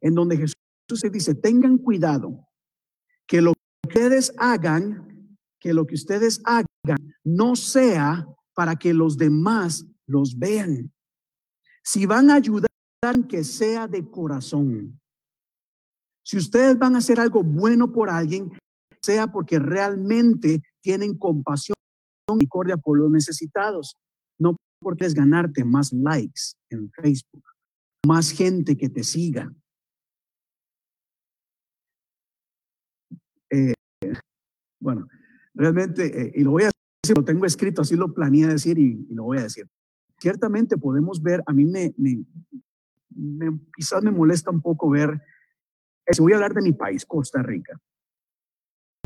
[0.00, 0.56] en donde Jesús
[0.94, 2.48] se dice, tengan cuidado
[3.26, 9.16] que lo que ustedes hagan, que lo que ustedes hagan no sea para que los
[9.16, 10.92] demás los vean.
[11.84, 12.68] Si van a ayudar,
[13.28, 15.00] que sea de corazón.
[16.24, 18.50] Si ustedes van a hacer algo bueno por alguien,
[19.00, 21.76] sea porque realmente tienen compasión
[22.28, 23.96] y misericordia por los necesitados,
[24.38, 27.44] no porque es ganarte más likes en Facebook,
[28.06, 29.52] más gente que te siga.
[33.50, 33.74] Eh,
[34.80, 35.08] bueno,
[35.54, 36.70] realmente, eh, y lo voy a
[37.02, 39.66] decir, lo tengo escrito, así lo planeé decir y, lo voy a decir.
[40.18, 42.24] Ciertamente podemos ver, a mí me, me,
[43.76, 45.20] quizás me molesta un poco ver,
[46.10, 47.80] si voy a hablar de mi país, Costa Rica,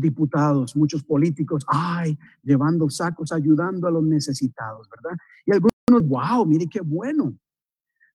[0.03, 5.17] diputados, muchos políticos, ay, llevando sacos, ayudando a los necesitados, ¿verdad?
[5.45, 7.35] Y algunos, wow, mire qué bueno.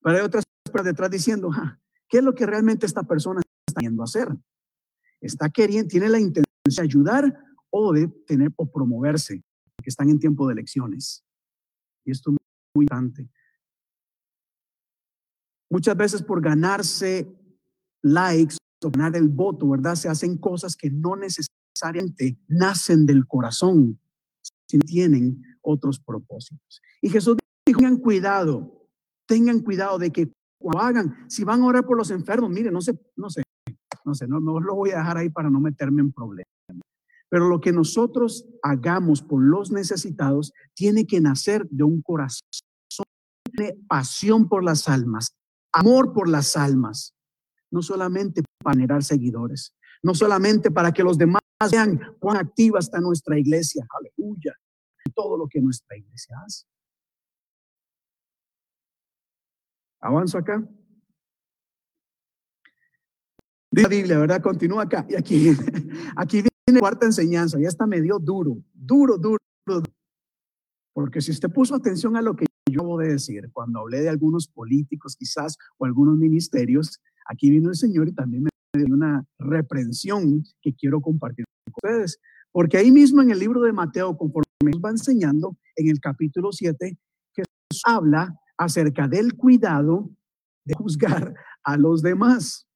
[0.00, 1.50] Pero hay otras personas detrás diciendo,
[2.08, 4.28] ¿qué es lo que realmente esta persona está queriendo hacer?
[5.20, 9.42] Está queriendo, tiene la intención de ayudar o de tener o promoverse.
[9.76, 11.24] porque están en tiempo de elecciones.
[12.04, 12.36] Y esto es
[12.74, 13.28] muy importante.
[15.70, 17.28] Muchas veces por ganarse
[18.02, 19.94] likes o ganar el voto, ¿verdad?
[19.96, 21.57] Se hacen cosas que no necesariamente
[22.48, 23.98] nacen del corazón,
[24.66, 26.82] sino tienen otros propósitos.
[27.00, 28.88] Y Jesús dijo, tengan cuidado,
[29.26, 32.80] tengan cuidado de que cuando hagan, si van a orar por los enfermos, miren, no
[32.80, 33.42] sé, no sé,
[34.04, 36.46] no sé, no, no lo voy a dejar ahí para no meterme en problemas.
[37.30, 42.40] Pero lo que nosotros hagamos por los necesitados tiene que nacer de un corazón,
[43.52, 45.32] de pasión por las almas,
[45.72, 47.14] amor por las almas,
[47.70, 53.00] no solamente para generar seguidores, no solamente para que los demás vean cuán activa está
[53.00, 54.54] nuestra iglesia, aleluya,
[55.14, 56.66] todo lo que nuestra iglesia hace.
[60.00, 60.64] Avanzo acá.
[63.70, 64.40] Dice la Biblia, ¿verdad?
[64.40, 65.04] Continúa acá.
[65.08, 65.48] Y aquí,
[66.16, 67.58] aquí viene cuarta enseñanza.
[67.60, 69.82] Ya está medio duro, duro, duro, duro.
[70.92, 74.08] Porque si usted puso atención a lo que yo voy a decir, cuando hablé de
[74.08, 79.24] algunos políticos quizás o algunos ministerios, aquí vino el Señor y también me dio una
[79.38, 82.20] reprensión que quiero compartir con ustedes.
[82.52, 86.52] Porque ahí mismo en el libro de Mateo, conforme nos va enseñando, en el capítulo
[86.52, 86.98] 7,
[87.32, 90.10] Jesús habla acerca del cuidado
[90.64, 92.66] de juzgar a los demás.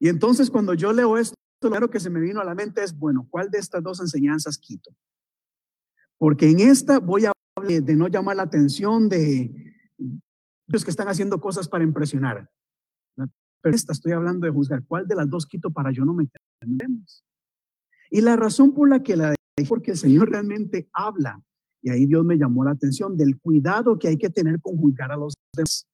[0.00, 2.84] Y entonces cuando yo leo esto, lo primero que se me vino a la mente
[2.84, 4.90] es, bueno, ¿cuál de estas dos enseñanzas quito?
[6.18, 9.74] Porque en esta voy a hablar de no llamar la atención de
[10.66, 12.48] los que están haciendo cosas para impresionar.
[13.60, 14.84] Pero esta estoy hablando de juzgar.
[14.86, 16.28] ¿Cuál de las dos quito para yo no me
[16.60, 17.24] entendemos?
[18.10, 21.42] Y la razón por la que la es porque el Señor realmente habla.
[21.82, 25.12] Y ahí Dios me llamó la atención del cuidado que hay que tener con juzgar
[25.12, 25.86] a los demás.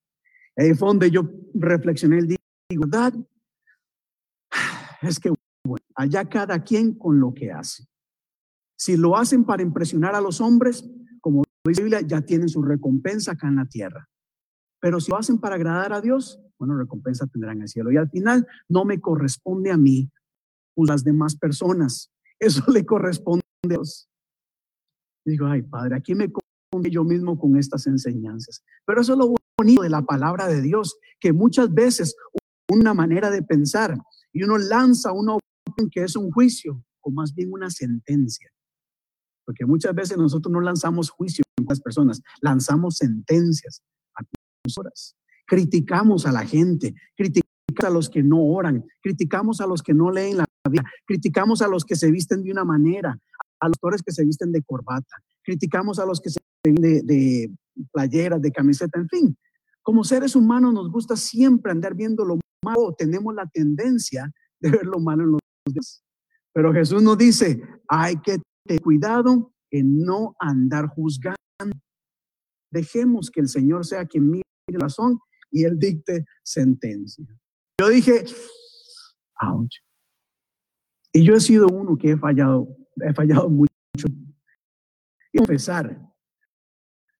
[0.56, 2.38] Ahí fue donde yo reflexioné el día.
[2.76, 3.14] ¿verdad?
[5.02, 5.32] Es que,
[5.66, 7.84] bueno, allá cada quien con lo que hace.
[8.76, 10.88] Si lo hacen para impresionar a los hombres,
[11.20, 14.08] como dice la Biblia, ya tienen su recompensa acá en la tierra.
[14.80, 17.92] Pero si lo hacen para agradar a Dios, bueno, recompensa tendrán en el cielo.
[17.92, 20.10] Y al final no me corresponde a mí
[20.76, 22.10] las demás personas.
[22.38, 24.08] Eso le corresponde a Dios.
[25.24, 28.62] Digo, ay, Padre, aquí me corresponde yo mismo con estas enseñanzas.
[28.84, 32.14] Pero eso es lo bonito de la palabra de Dios, que muchas veces
[32.70, 33.96] una manera de pensar
[34.32, 38.50] y uno lanza una opinión que es un juicio o más bien una sentencia.
[39.46, 43.82] Porque muchas veces nosotros no lanzamos juicio en las personas, lanzamos sentencias
[44.16, 44.22] a
[44.78, 45.16] horas.
[45.46, 50.10] Criticamos a la gente, criticamos a los que no oran, criticamos a los que no
[50.10, 53.18] leen la Biblia, criticamos a los que se visten de una manera,
[53.60, 57.02] a los actores que se visten de corbata, criticamos a los que se visten de,
[57.02, 57.50] de
[57.92, 59.36] playeras, de camiseta, en fin.
[59.82, 64.86] Como seres humanos nos gusta siempre andar viendo lo malo, tenemos la tendencia de ver
[64.86, 66.02] lo malo en los demás.
[66.54, 71.36] Pero Jesús nos dice, hay que tener cuidado en no andar juzgando.
[72.70, 75.18] Dejemos que el Señor sea quien mire la razón
[75.54, 77.24] y él dicte sentencia.
[77.80, 78.24] Yo dije,
[79.40, 79.76] ouch.
[81.12, 83.70] Y yo he sido uno que he fallado, he fallado mucho.
[85.32, 86.00] Y confesar,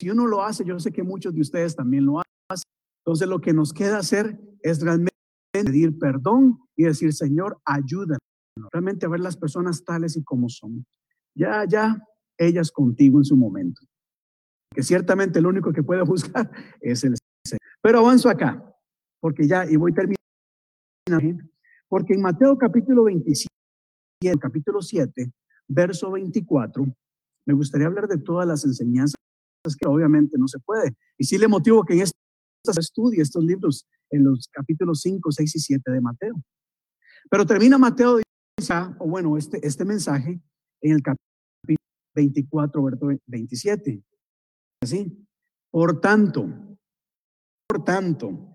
[0.00, 2.68] si uno lo hace, yo sé que muchos de ustedes también lo hacen.
[3.04, 5.14] Entonces lo que nos queda hacer es realmente
[5.52, 8.18] pedir perdón y decir, Señor, ayúdanos
[8.72, 10.84] realmente a ver las personas tales y como son.
[11.36, 12.02] Ya, ya,
[12.36, 13.82] ellas contigo en su momento.
[14.74, 17.14] Que ciertamente el único que puede juzgar es el.
[17.84, 18.64] Pero avanzo acá,
[19.20, 20.16] porque ya, y voy terminando.
[21.86, 23.46] Porque en Mateo capítulo 27,
[24.40, 25.30] capítulo 7,
[25.68, 26.82] verso 24,
[27.44, 29.16] me gustaría hablar de todas las enseñanzas
[29.78, 30.96] que obviamente no se puede.
[31.18, 35.54] Y sí le motivo que en estos estudie estos libros en los capítulos 5, 6
[35.54, 36.36] y 7 de Mateo.
[37.28, 38.18] Pero termina Mateo,
[38.98, 40.40] o bueno, este, este mensaje
[40.80, 41.76] en el capítulo
[42.14, 44.02] 24, verso 27.
[44.80, 45.28] Así.
[45.70, 46.48] Por tanto,
[47.66, 48.54] por tanto,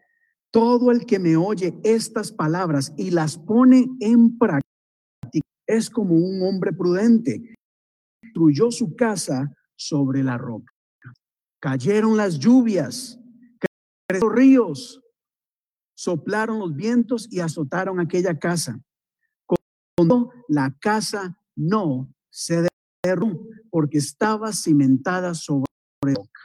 [0.52, 4.66] todo el que me oye estas palabras y las pone en práctica
[5.68, 7.56] es como un hombre prudente.
[8.24, 10.74] Construyó su casa sobre la roca.
[11.62, 13.20] Cayeron las lluvias,
[13.60, 15.02] cayeron los ríos,
[15.96, 18.80] soplaron los vientos y azotaron aquella casa.
[19.46, 22.68] Cuando la casa no se
[23.04, 25.66] derrumbó porque estaba cimentada sobre
[26.02, 26.39] roca.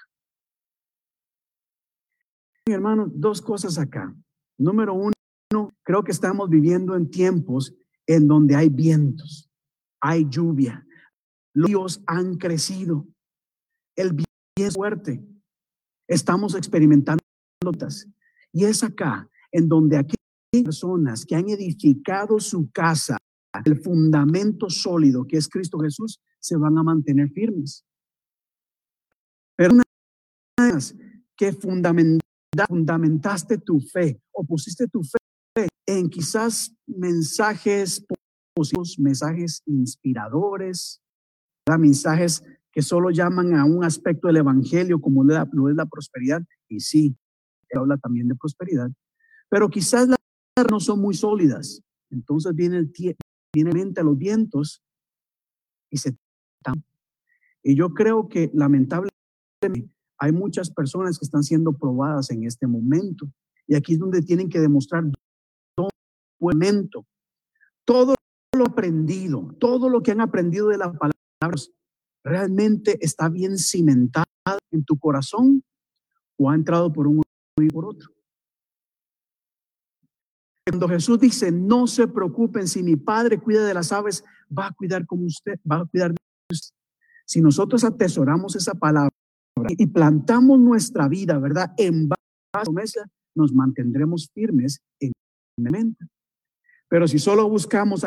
[2.67, 4.15] Mi hermano, dos cosas acá.
[4.59, 5.13] Número uno,
[5.83, 7.75] creo que estamos viviendo en tiempos
[8.07, 9.51] en donde hay vientos,
[10.01, 10.87] hay lluvia,
[11.55, 13.07] los ríos han crecido,
[13.97, 14.25] el viento
[14.57, 15.23] es fuerte,
[16.09, 17.21] estamos experimentando
[18.53, 23.17] y es acá en donde aquellas personas que han edificado su casa,
[23.65, 27.85] el fundamento sólido que es Cristo Jesús, se van a mantener firmes.
[29.57, 29.85] Pero una
[31.37, 31.53] que
[32.69, 38.05] fundamentaste tu fe o pusiste tu fe en quizás mensajes
[38.55, 41.01] positivos, mensajes inspiradores,
[41.79, 42.43] mensajes
[42.73, 47.17] que solo llaman a un aspecto del evangelio como lo es la prosperidad, y sí,
[47.75, 48.91] habla también de prosperidad,
[49.49, 50.19] pero quizás las
[50.71, 51.83] no son muy sólidas.
[52.11, 52.93] Entonces viene el
[53.53, 54.83] viene mente a los vientos
[55.91, 56.17] y se
[57.67, 63.27] y yo creo que lamentablemente hay muchas personas que están siendo probadas en este momento.
[63.67, 65.05] Y aquí es donde tienen que demostrar
[65.75, 65.89] todo
[66.41, 67.07] momento,
[67.85, 68.15] todo
[68.57, 71.71] lo aprendido, todo lo que han aprendido de las palabras,
[72.23, 74.25] realmente está bien cimentado
[74.71, 75.63] en tu corazón
[76.39, 77.23] o ha entrado por un
[77.61, 78.11] y por otro.
[80.67, 84.25] Cuando Jesús dice, no se preocupen, si mi Padre cuida de las aves,
[84.57, 86.17] va a cuidar como usted, va a cuidar de
[86.51, 86.75] usted.
[87.27, 89.15] Si nosotros atesoramos esa palabra
[89.71, 91.75] y plantamos nuestra vida, ¿verdad?
[91.77, 95.13] En base a la promesa, nos mantendremos firmes en
[95.59, 96.07] la mente.
[96.89, 98.05] Pero si solo buscamos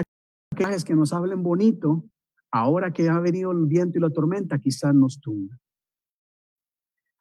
[0.54, 2.06] aquellas que nos hablen bonito,
[2.52, 5.58] ahora que ha venido el viento y la tormenta, quizás nos tumba.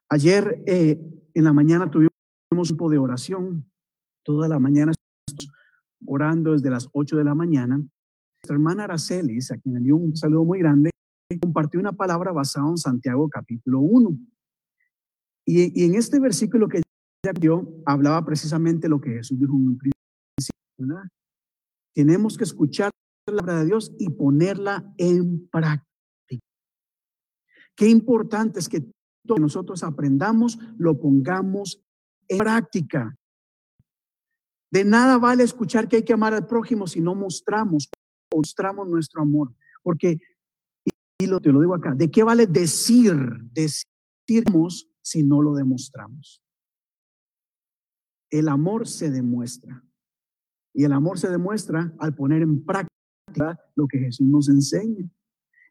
[0.09, 0.99] Ayer eh,
[1.33, 2.11] en la mañana tuvimos
[2.51, 3.69] un tiempo de oración.
[4.23, 4.93] Toda la mañana
[6.05, 7.77] orando desde las 8 de la mañana.
[7.77, 10.91] Nuestra hermana Aracelis, a quien le dio un saludo muy grande,
[11.39, 14.17] compartió una palabra basada en Santiago capítulo 1.
[15.45, 19.77] Y, en este versículo que ella dio, hablaba precisamente lo que Jesús dijo en un
[19.77, 21.11] principio.
[21.93, 22.91] Tenemos que escuchar
[23.25, 25.87] la palabra de Dios y ponerla en práctica.
[27.75, 28.85] Qué importante es que
[29.23, 31.81] nosotros aprendamos, lo pongamos
[32.27, 33.15] en práctica.
[34.71, 37.89] De nada vale escuchar que hay que amar al prójimo si no mostramos,
[38.33, 39.53] mostramos nuestro amor.
[39.81, 40.19] Porque
[41.19, 43.15] y lo, te lo digo acá, ¿de qué vale decir,
[43.51, 46.43] decirnos si no lo demostramos?
[48.29, 49.83] El amor se demuestra.
[50.73, 55.09] Y el amor se demuestra al poner en práctica lo que Jesús nos enseña.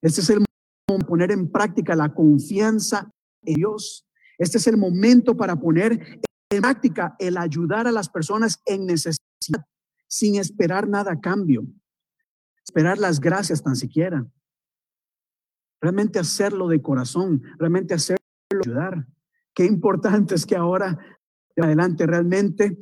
[0.03, 0.39] Este es el
[0.89, 3.09] momento poner en práctica la confianza
[3.43, 4.05] en Dios.
[4.39, 6.21] Este es el momento para poner
[6.51, 9.65] en práctica el ayudar a las personas en necesidad
[10.09, 11.65] sin esperar nada a cambio.
[12.65, 14.27] Esperar las gracias tan siquiera
[15.87, 18.19] realmente hacerlo de corazón, realmente hacerlo
[18.51, 19.07] ayudar.
[19.55, 20.99] Qué importante es que ahora,
[21.55, 22.77] de adelante, realmente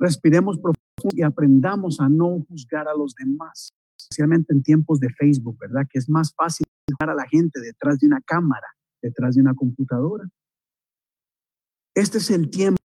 [0.00, 5.56] respiremos profundo y aprendamos a no juzgar a los demás, especialmente en tiempos de Facebook,
[5.60, 5.86] ¿verdad?
[5.88, 8.66] Que es más fácil juzgar a la gente detrás de una cámara,
[9.00, 10.28] detrás de una computadora.
[11.94, 12.82] Este es el tiempo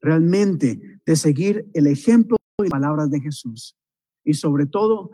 [0.00, 3.76] realmente de seguir el ejemplo y palabras de Jesús
[4.24, 5.12] y sobre todo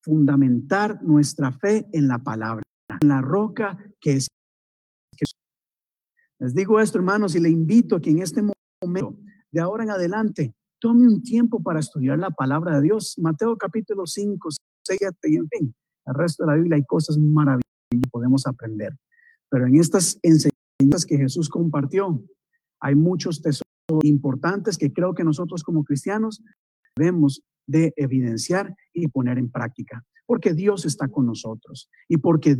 [0.00, 2.64] fundamentar nuestra fe en la palabra
[3.00, 4.28] la roca que es
[5.16, 5.38] Jesús.
[6.38, 9.18] Les digo esto, hermanos, y le invito a que en este momento,
[9.50, 13.14] de ahora en adelante, tome un tiempo para estudiar la palabra de Dios.
[13.18, 14.48] Mateo capítulo 5,
[14.82, 15.74] 6 y en fin,
[16.06, 18.96] el resto de la Biblia hay cosas maravillosas que podemos aprender.
[19.48, 22.20] Pero en estas enseñanzas que Jesús compartió,
[22.80, 23.62] hay muchos tesoros
[24.02, 26.42] importantes que creo que nosotros como cristianos
[26.96, 32.56] debemos de evidenciar y poner en práctica, porque Dios está con nosotros y porque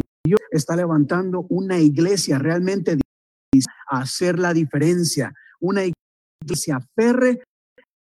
[0.53, 2.99] está levantando una iglesia realmente
[3.91, 5.83] a hacer la diferencia, una
[6.43, 7.39] iglesia férrea,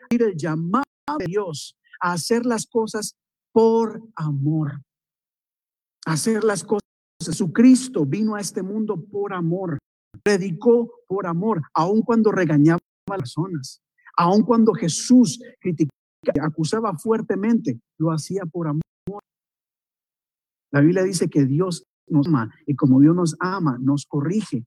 [0.10, 0.84] el llamado
[1.20, 3.16] de Dios a hacer las cosas
[3.52, 4.82] por amor,
[6.06, 6.82] hacer las cosas.
[7.24, 9.78] Jesucristo vino a este mundo por amor,
[10.24, 13.82] predicó por amor, aun cuando regañaba a las personas,
[14.18, 15.94] aun cuando Jesús criticaba,
[16.42, 18.82] acusaba fuertemente, lo hacía por amor.
[20.72, 24.66] La Biblia dice que Dios nos ama y como Dios nos ama, nos corrige.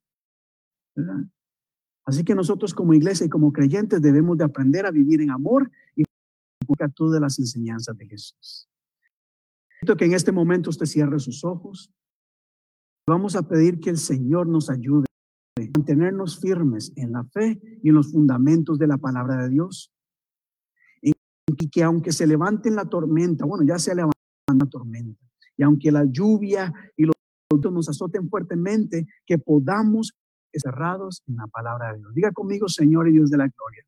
[2.05, 5.71] Así que nosotros como iglesia y como creyentes debemos de aprender a vivir en amor
[5.95, 6.05] y
[6.95, 8.69] todas las enseñanzas de Jesús.
[9.97, 11.93] que en este momento usted cierre sus ojos.
[13.09, 15.07] Vamos a pedir que el Señor nos ayude
[15.57, 19.93] a mantenernos firmes en la fe y en los fundamentos de la palabra de Dios.
[21.01, 24.19] Y que aunque se levante la tormenta, bueno, ya se levanta
[24.53, 25.25] la tormenta,
[25.57, 27.16] y aunque la lluvia y los
[27.51, 30.15] nos azoten fuertemente, que podamos
[30.53, 32.15] cerrados en la palabra de Dios.
[32.15, 33.85] Diga conmigo, Señor y Dios de la gloria.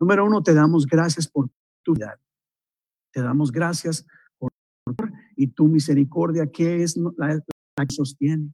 [0.00, 1.48] Número uno, te damos gracias por
[1.82, 2.18] tu vida.
[3.12, 4.04] Te damos gracias
[4.38, 4.52] por
[5.36, 7.40] y tu misericordia que es la,
[7.76, 8.52] que sostiene.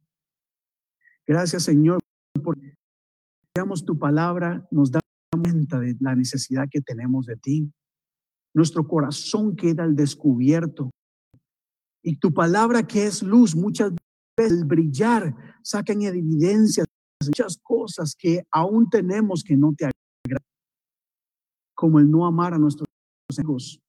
[1.26, 2.00] Gracias, Señor,
[2.42, 2.74] porque
[3.54, 5.00] digamos tu palabra nos da
[5.32, 7.72] cuenta de la necesidad que tenemos de ti.
[8.52, 10.90] Nuestro corazón queda al descubierto.
[12.02, 13.92] Y tu palabra que es luz muchas
[14.36, 16.86] el brillar sacan evidencias
[17.26, 20.46] muchas cosas que aún tenemos que no te agradan,
[21.74, 22.88] como el no amar a nuestros
[23.38, 23.80] hijos,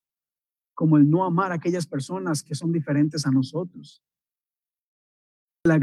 [0.76, 4.04] como el no amar a aquellas personas que son diferentes a nosotros.
[5.64, 5.80] La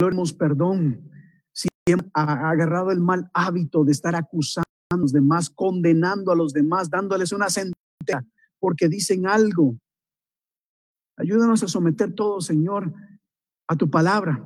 [0.00, 1.10] gloria, perdón,
[1.52, 1.68] si
[2.14, 6.88] ha agarrado el mal hábito de estar acusando a los demás, condenando a los demás,
[6.88, 8.26] dándoles una sentencia
[8.58, 9.76] porque dicen algo.
[11.16, 12.94] Ayúdanos a someter todo, Señor,
[13.68, 14.44] a tu palabra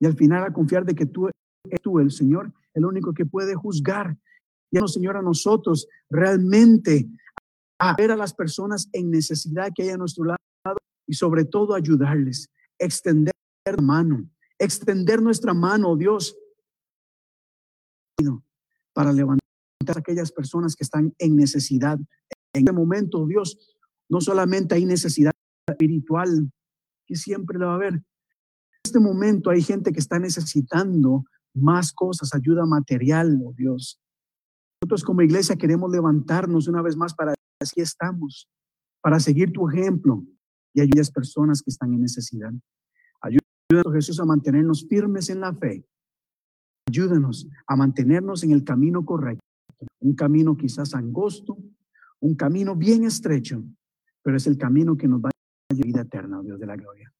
[0.00, 3.26] y al final a confiar de que tú eres tú, el Señor, el único que
[3.26, 4.16] puede juzgar.
[4.72, 7.08] Y Señor, a nosotros realmente
[7.78, 10.38] a ver a las personas en necesidad que hay a nuestro lado
[11.06, 13.34] y sobre todo ayudarles, extender
[13.64, 14.28] la mano,
[14.58, 16.36] extender nuestra mano, Dios,
[18.92, 19.40] para levantar
[19.88, 21.98] a aquellas personas que están en necesidad.
[22.52, 23.76] En este momento, Dios,
[24.08, 25.32] no solamente hay necesidad
[25.66, 26.52] espiritual,
[27.06, 28.02] que siempre la va a haber.
[28.90, 31.24] Este momento hay gente que está necesitando
[31.54, 34.00] más cosas, ayuda material, oh Dios.
[34.82, 38.50] Nosotros como iglesia queremos levantarnos una vez más para así estamos,
[39.00, 40.24] para seguir tu ejemplo
[40.74, 42.50] y ayudar a las personas que están en necesidad.
[43.20, 45.86] Ayúdanos, Jesús, a mantenernos firmes en la fe.
[46.88, 49.44] Ayúdanos a mantenernos en el camino correcto,
[50.00, 51.56] un camino quizás angosto,
[52.18, 53.62] un camino bien estrecho,
[54.20, 56.66] pero es el camino que nos va a llevar a vida eterna, oh Dios de
[56.66, 57.12] la gloria.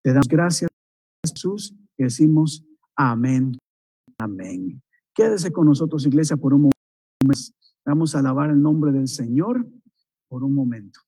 [0.00, 0.67] Te damos gracias,
[1.38, 2.64] Jesús, decimos
[2.96, 3.56] amén,
[4.18, 4.82] amén.
[5.14, 7.52] Quédese con nosotros, iglesia, por un momento.
[7.86, 9.64] Vamos a alabar el nombre del Señor
[10.28, 11.00] por un momento.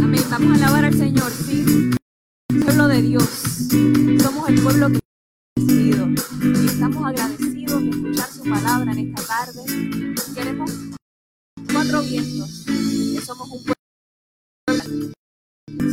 [0.00, 0.24] Amén.
[0.30, 1.90] Vamos a alabar al Señor, sí.
[2.64, 3.24] Pueblo de Dios.
[4.22, 5.00] Somos el pueblo que.
[5.58, 9.62] Y estamos agradecidos de escuchar su palabra en esta tarde.
[10.34, 10.96] Queremos
[11.96, 12.64] cuatro vientos.
[12.66, 15.12] Que somos un pueblo.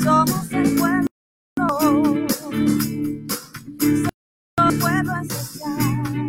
[0.03, 1.07] Somos el pueblo.
[4.79, 6.27] puedo especial,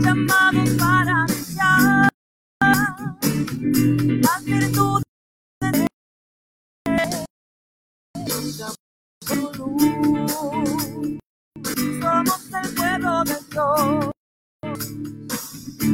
[0.00, 2.08] llamados para anunciar
[4.20, 5.04] las virtudes
[5.60, 5.86] de
[12.00, 14.12] Somos el pueblo de Dios,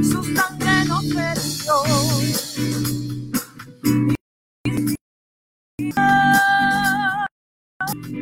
[0.07, 1.75] su sangre nos perdió.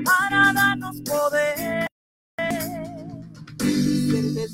[0.05, 1.87] Para darnos poder
[3.59, 4.49] ser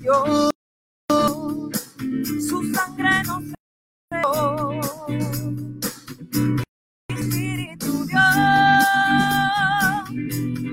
[0.00, 0.50] Dios
[2.48, 3.42] su sangre nos
[4.10, 4.80] creó.
[7.08, 8.34] Espíritu Dios,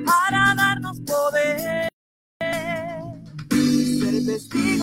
[0.06, 1.90] para darnos poder,
[3.60, 4.81] ser testigos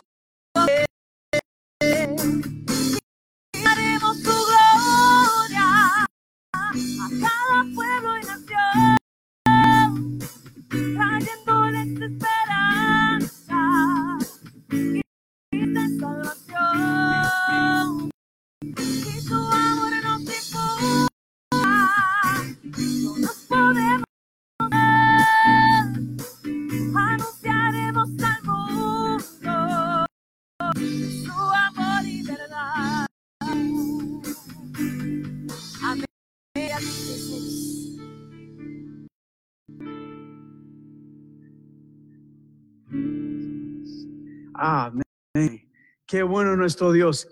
[46.08, 47.28] Qué bueno nuestro Dios.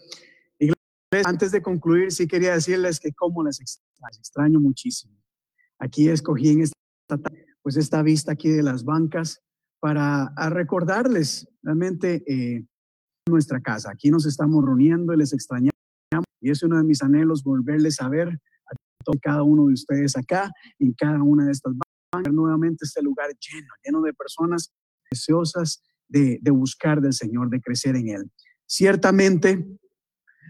[1.24, 3.58] Antes de concluir, sí quería decirles que cómo les
[4.18, 5.16] extraño, muchísimo.
[5.78, 6.76] Aquí escogí en esta,
[7.62, 9.40] pues esta vista aquí de las bancas
[9.80, 12.66] para a recordarles realmente eh,
[13.26, 13.92] nuestra casa.
[13.92, 15.72] Aquí nos estamos reuniendo y les extrañamos.
[16.42, 18.38] Y es uno de mis anhelos volverles a ver
[19.02, 21.72] todo, cada uno de ustedes acá, en cada una de estas
[22.12, 24.70] bancas, nuevamente este lugar lleno, lleno de personas
[25.10, 28.30] deseosas de, de buscar del Señor, de crecer en Él.
[28.66, 29.64] Ciertamente,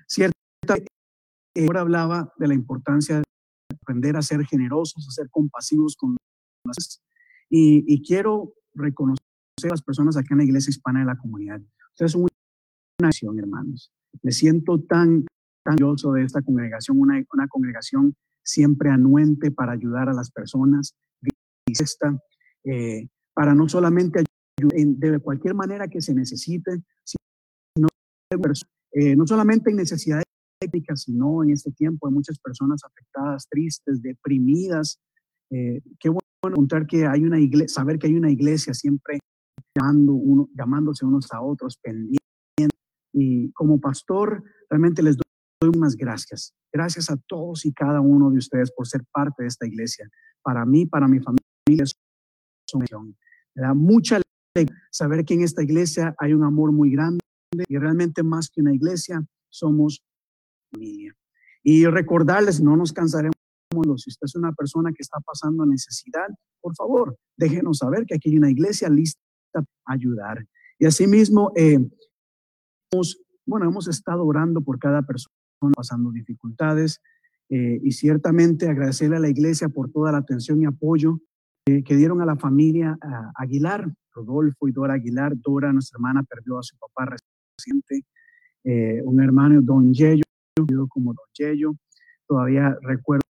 [0.06, 0.86] ciertamente,
[1.66, 3.22] ahora hablaba de la importancia de
[3.82, 6.16] aprender a ser generosos, a ser compasivos con
[6.64, 7.02] las
[7.48, 9.22] y, y quiero reconocer
[9.64, 11.60] a las personas acá en la iglesia hispana de la comunidad.
[11.92, 12.30] Ustedes son una
[13.00, 13.92] nación, hermanos.
[14.22, 15.26] Me siento tan,
[15.62, 20.94] tan orgulloso de esta congregación, una, una congregación siempre anuente para ayudar a las personas,
[21.66, 22.16] esta,
[22.64, 26.82] eh, para no solamente ayudar en, de cualquier manera que se necesite,
[28.30, 30.24] eh, no solamente en necesidades
[30.58, 34.98] técnicas, sino en este tiempo hay muchas personas afectadas, tristes, deprimidas.
[35.50, 39.18] Eh, qué bueno encontrar que hay una iglesia, saber que hay una iglesia siempre
[39.74, 42.18] llamando uno, llamándose unos a otros, pendientes.
[43.12, 46.52] Y como pastor, realmente les doy unas gracias.
[46.72, 50.08] Gracias a todos y cada uno de ustedes por ser parte de esta iglesia.
[50.42, 51.94] Para mí, para mi familia, es
[52.74, 52.86] una
[53.54, 57.20] Me da mucha alegría saber que en esta iglesia hay un amor muy grande
[57.68, 60.02] y realmente más que una iglesia, somos
[60.70, 61.14] familia.
[61.62, 63.34] Y recordarles, no nos cansaremos.
[63.96, 66.28] Si usted es una persona que está pasando necesidad,
[66.60, 69.20] por favor, déjenos saber que aquí hay una iglesia lista
[69.84, 70.46] ayudar.
[70.78, 71.78] Y asimismo, eh,
[72.92, 75.34] hemos, bueno, hemos estado orando por cada persona
[75.74, 77.00] pasando dificultades
[77.48, 81.20] eh, y ciertamente agradecerle a la iglesia por toda la atención y apoyo
[81.66, 82.96] que dieron a la familia
[83.34, 85.32] Aguilar, Rodolfo y Dora Aguilar.
[85.36, 87.06] Dora, nuestra hermana, perdió a su papá
[88.64, 90.24] eh, un hermano, Don Yello,
[90.88, 91.72] como Don Yello.
[92.26, 93.22] Todavía recuerdo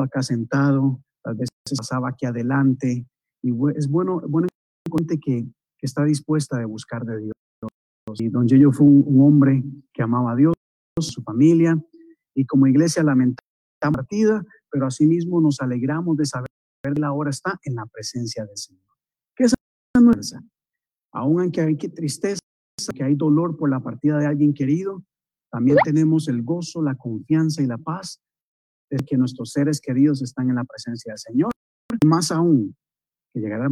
[0.00, 3.06] acá sentado, tal vez pasaba aquí adelante.
[3.42, 4.48] Y es bueno, bueno
[5.20, 5.44] que,
[5.78, 7.32] que está dispuesta a buscar de Dios.
[8.18, 9.62] Y don Yello fue un, hombre
[9.92, 10.54] que amaba a Dios,
[11.00, 11.78] su familia,
[12.34, 13.48] y como iglesia lamentamos
[13.82, 16.48] la partida, pero asimismo nos alegramos de saber
[16.82, 18.82] que la hora está en la presencia del Señor.
[19.36, 19.54] ¿Qué es
[20.00, 20.42] nuestra?
[21.12, 22.40] Aún aunque hay tristeza,
[22.94, 25.02] que hay dolor por la partida de alguien querido,
[25.50, 28.20] también tenemos el gozo, la confianza y la paz
[28.90, 31.50] de que nuestros seres queridos están en la presencia del Señor.
[32.04, 32.76] Más aún,
[33.32, 33.68] que llegará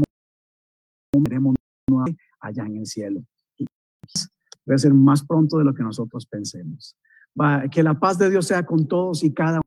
[2.41, 3.23] allá en el cielo.
[4.65, 6.97] Debe ser más pronto de lo que nosotros pensemos.
[7.71, 9.61] que la paz de Dios sea con todos y cada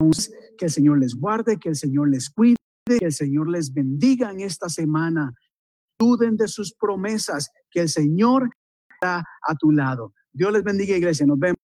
[0.00, 0.10] uno.
[0.58, 4.30] Que el Señor les guarde, que el Señor les cuide, que el Señor les bendiga
[4.30, 5.34] en esta semana.
[5.98, 8.50] Duden de sus promesas, que el Señor
[8.96, 10.12] está a tu lado.
[10.32, 11.26] Dios les bendiga, iglesia.
[11.26, 11.56] Nos vemos,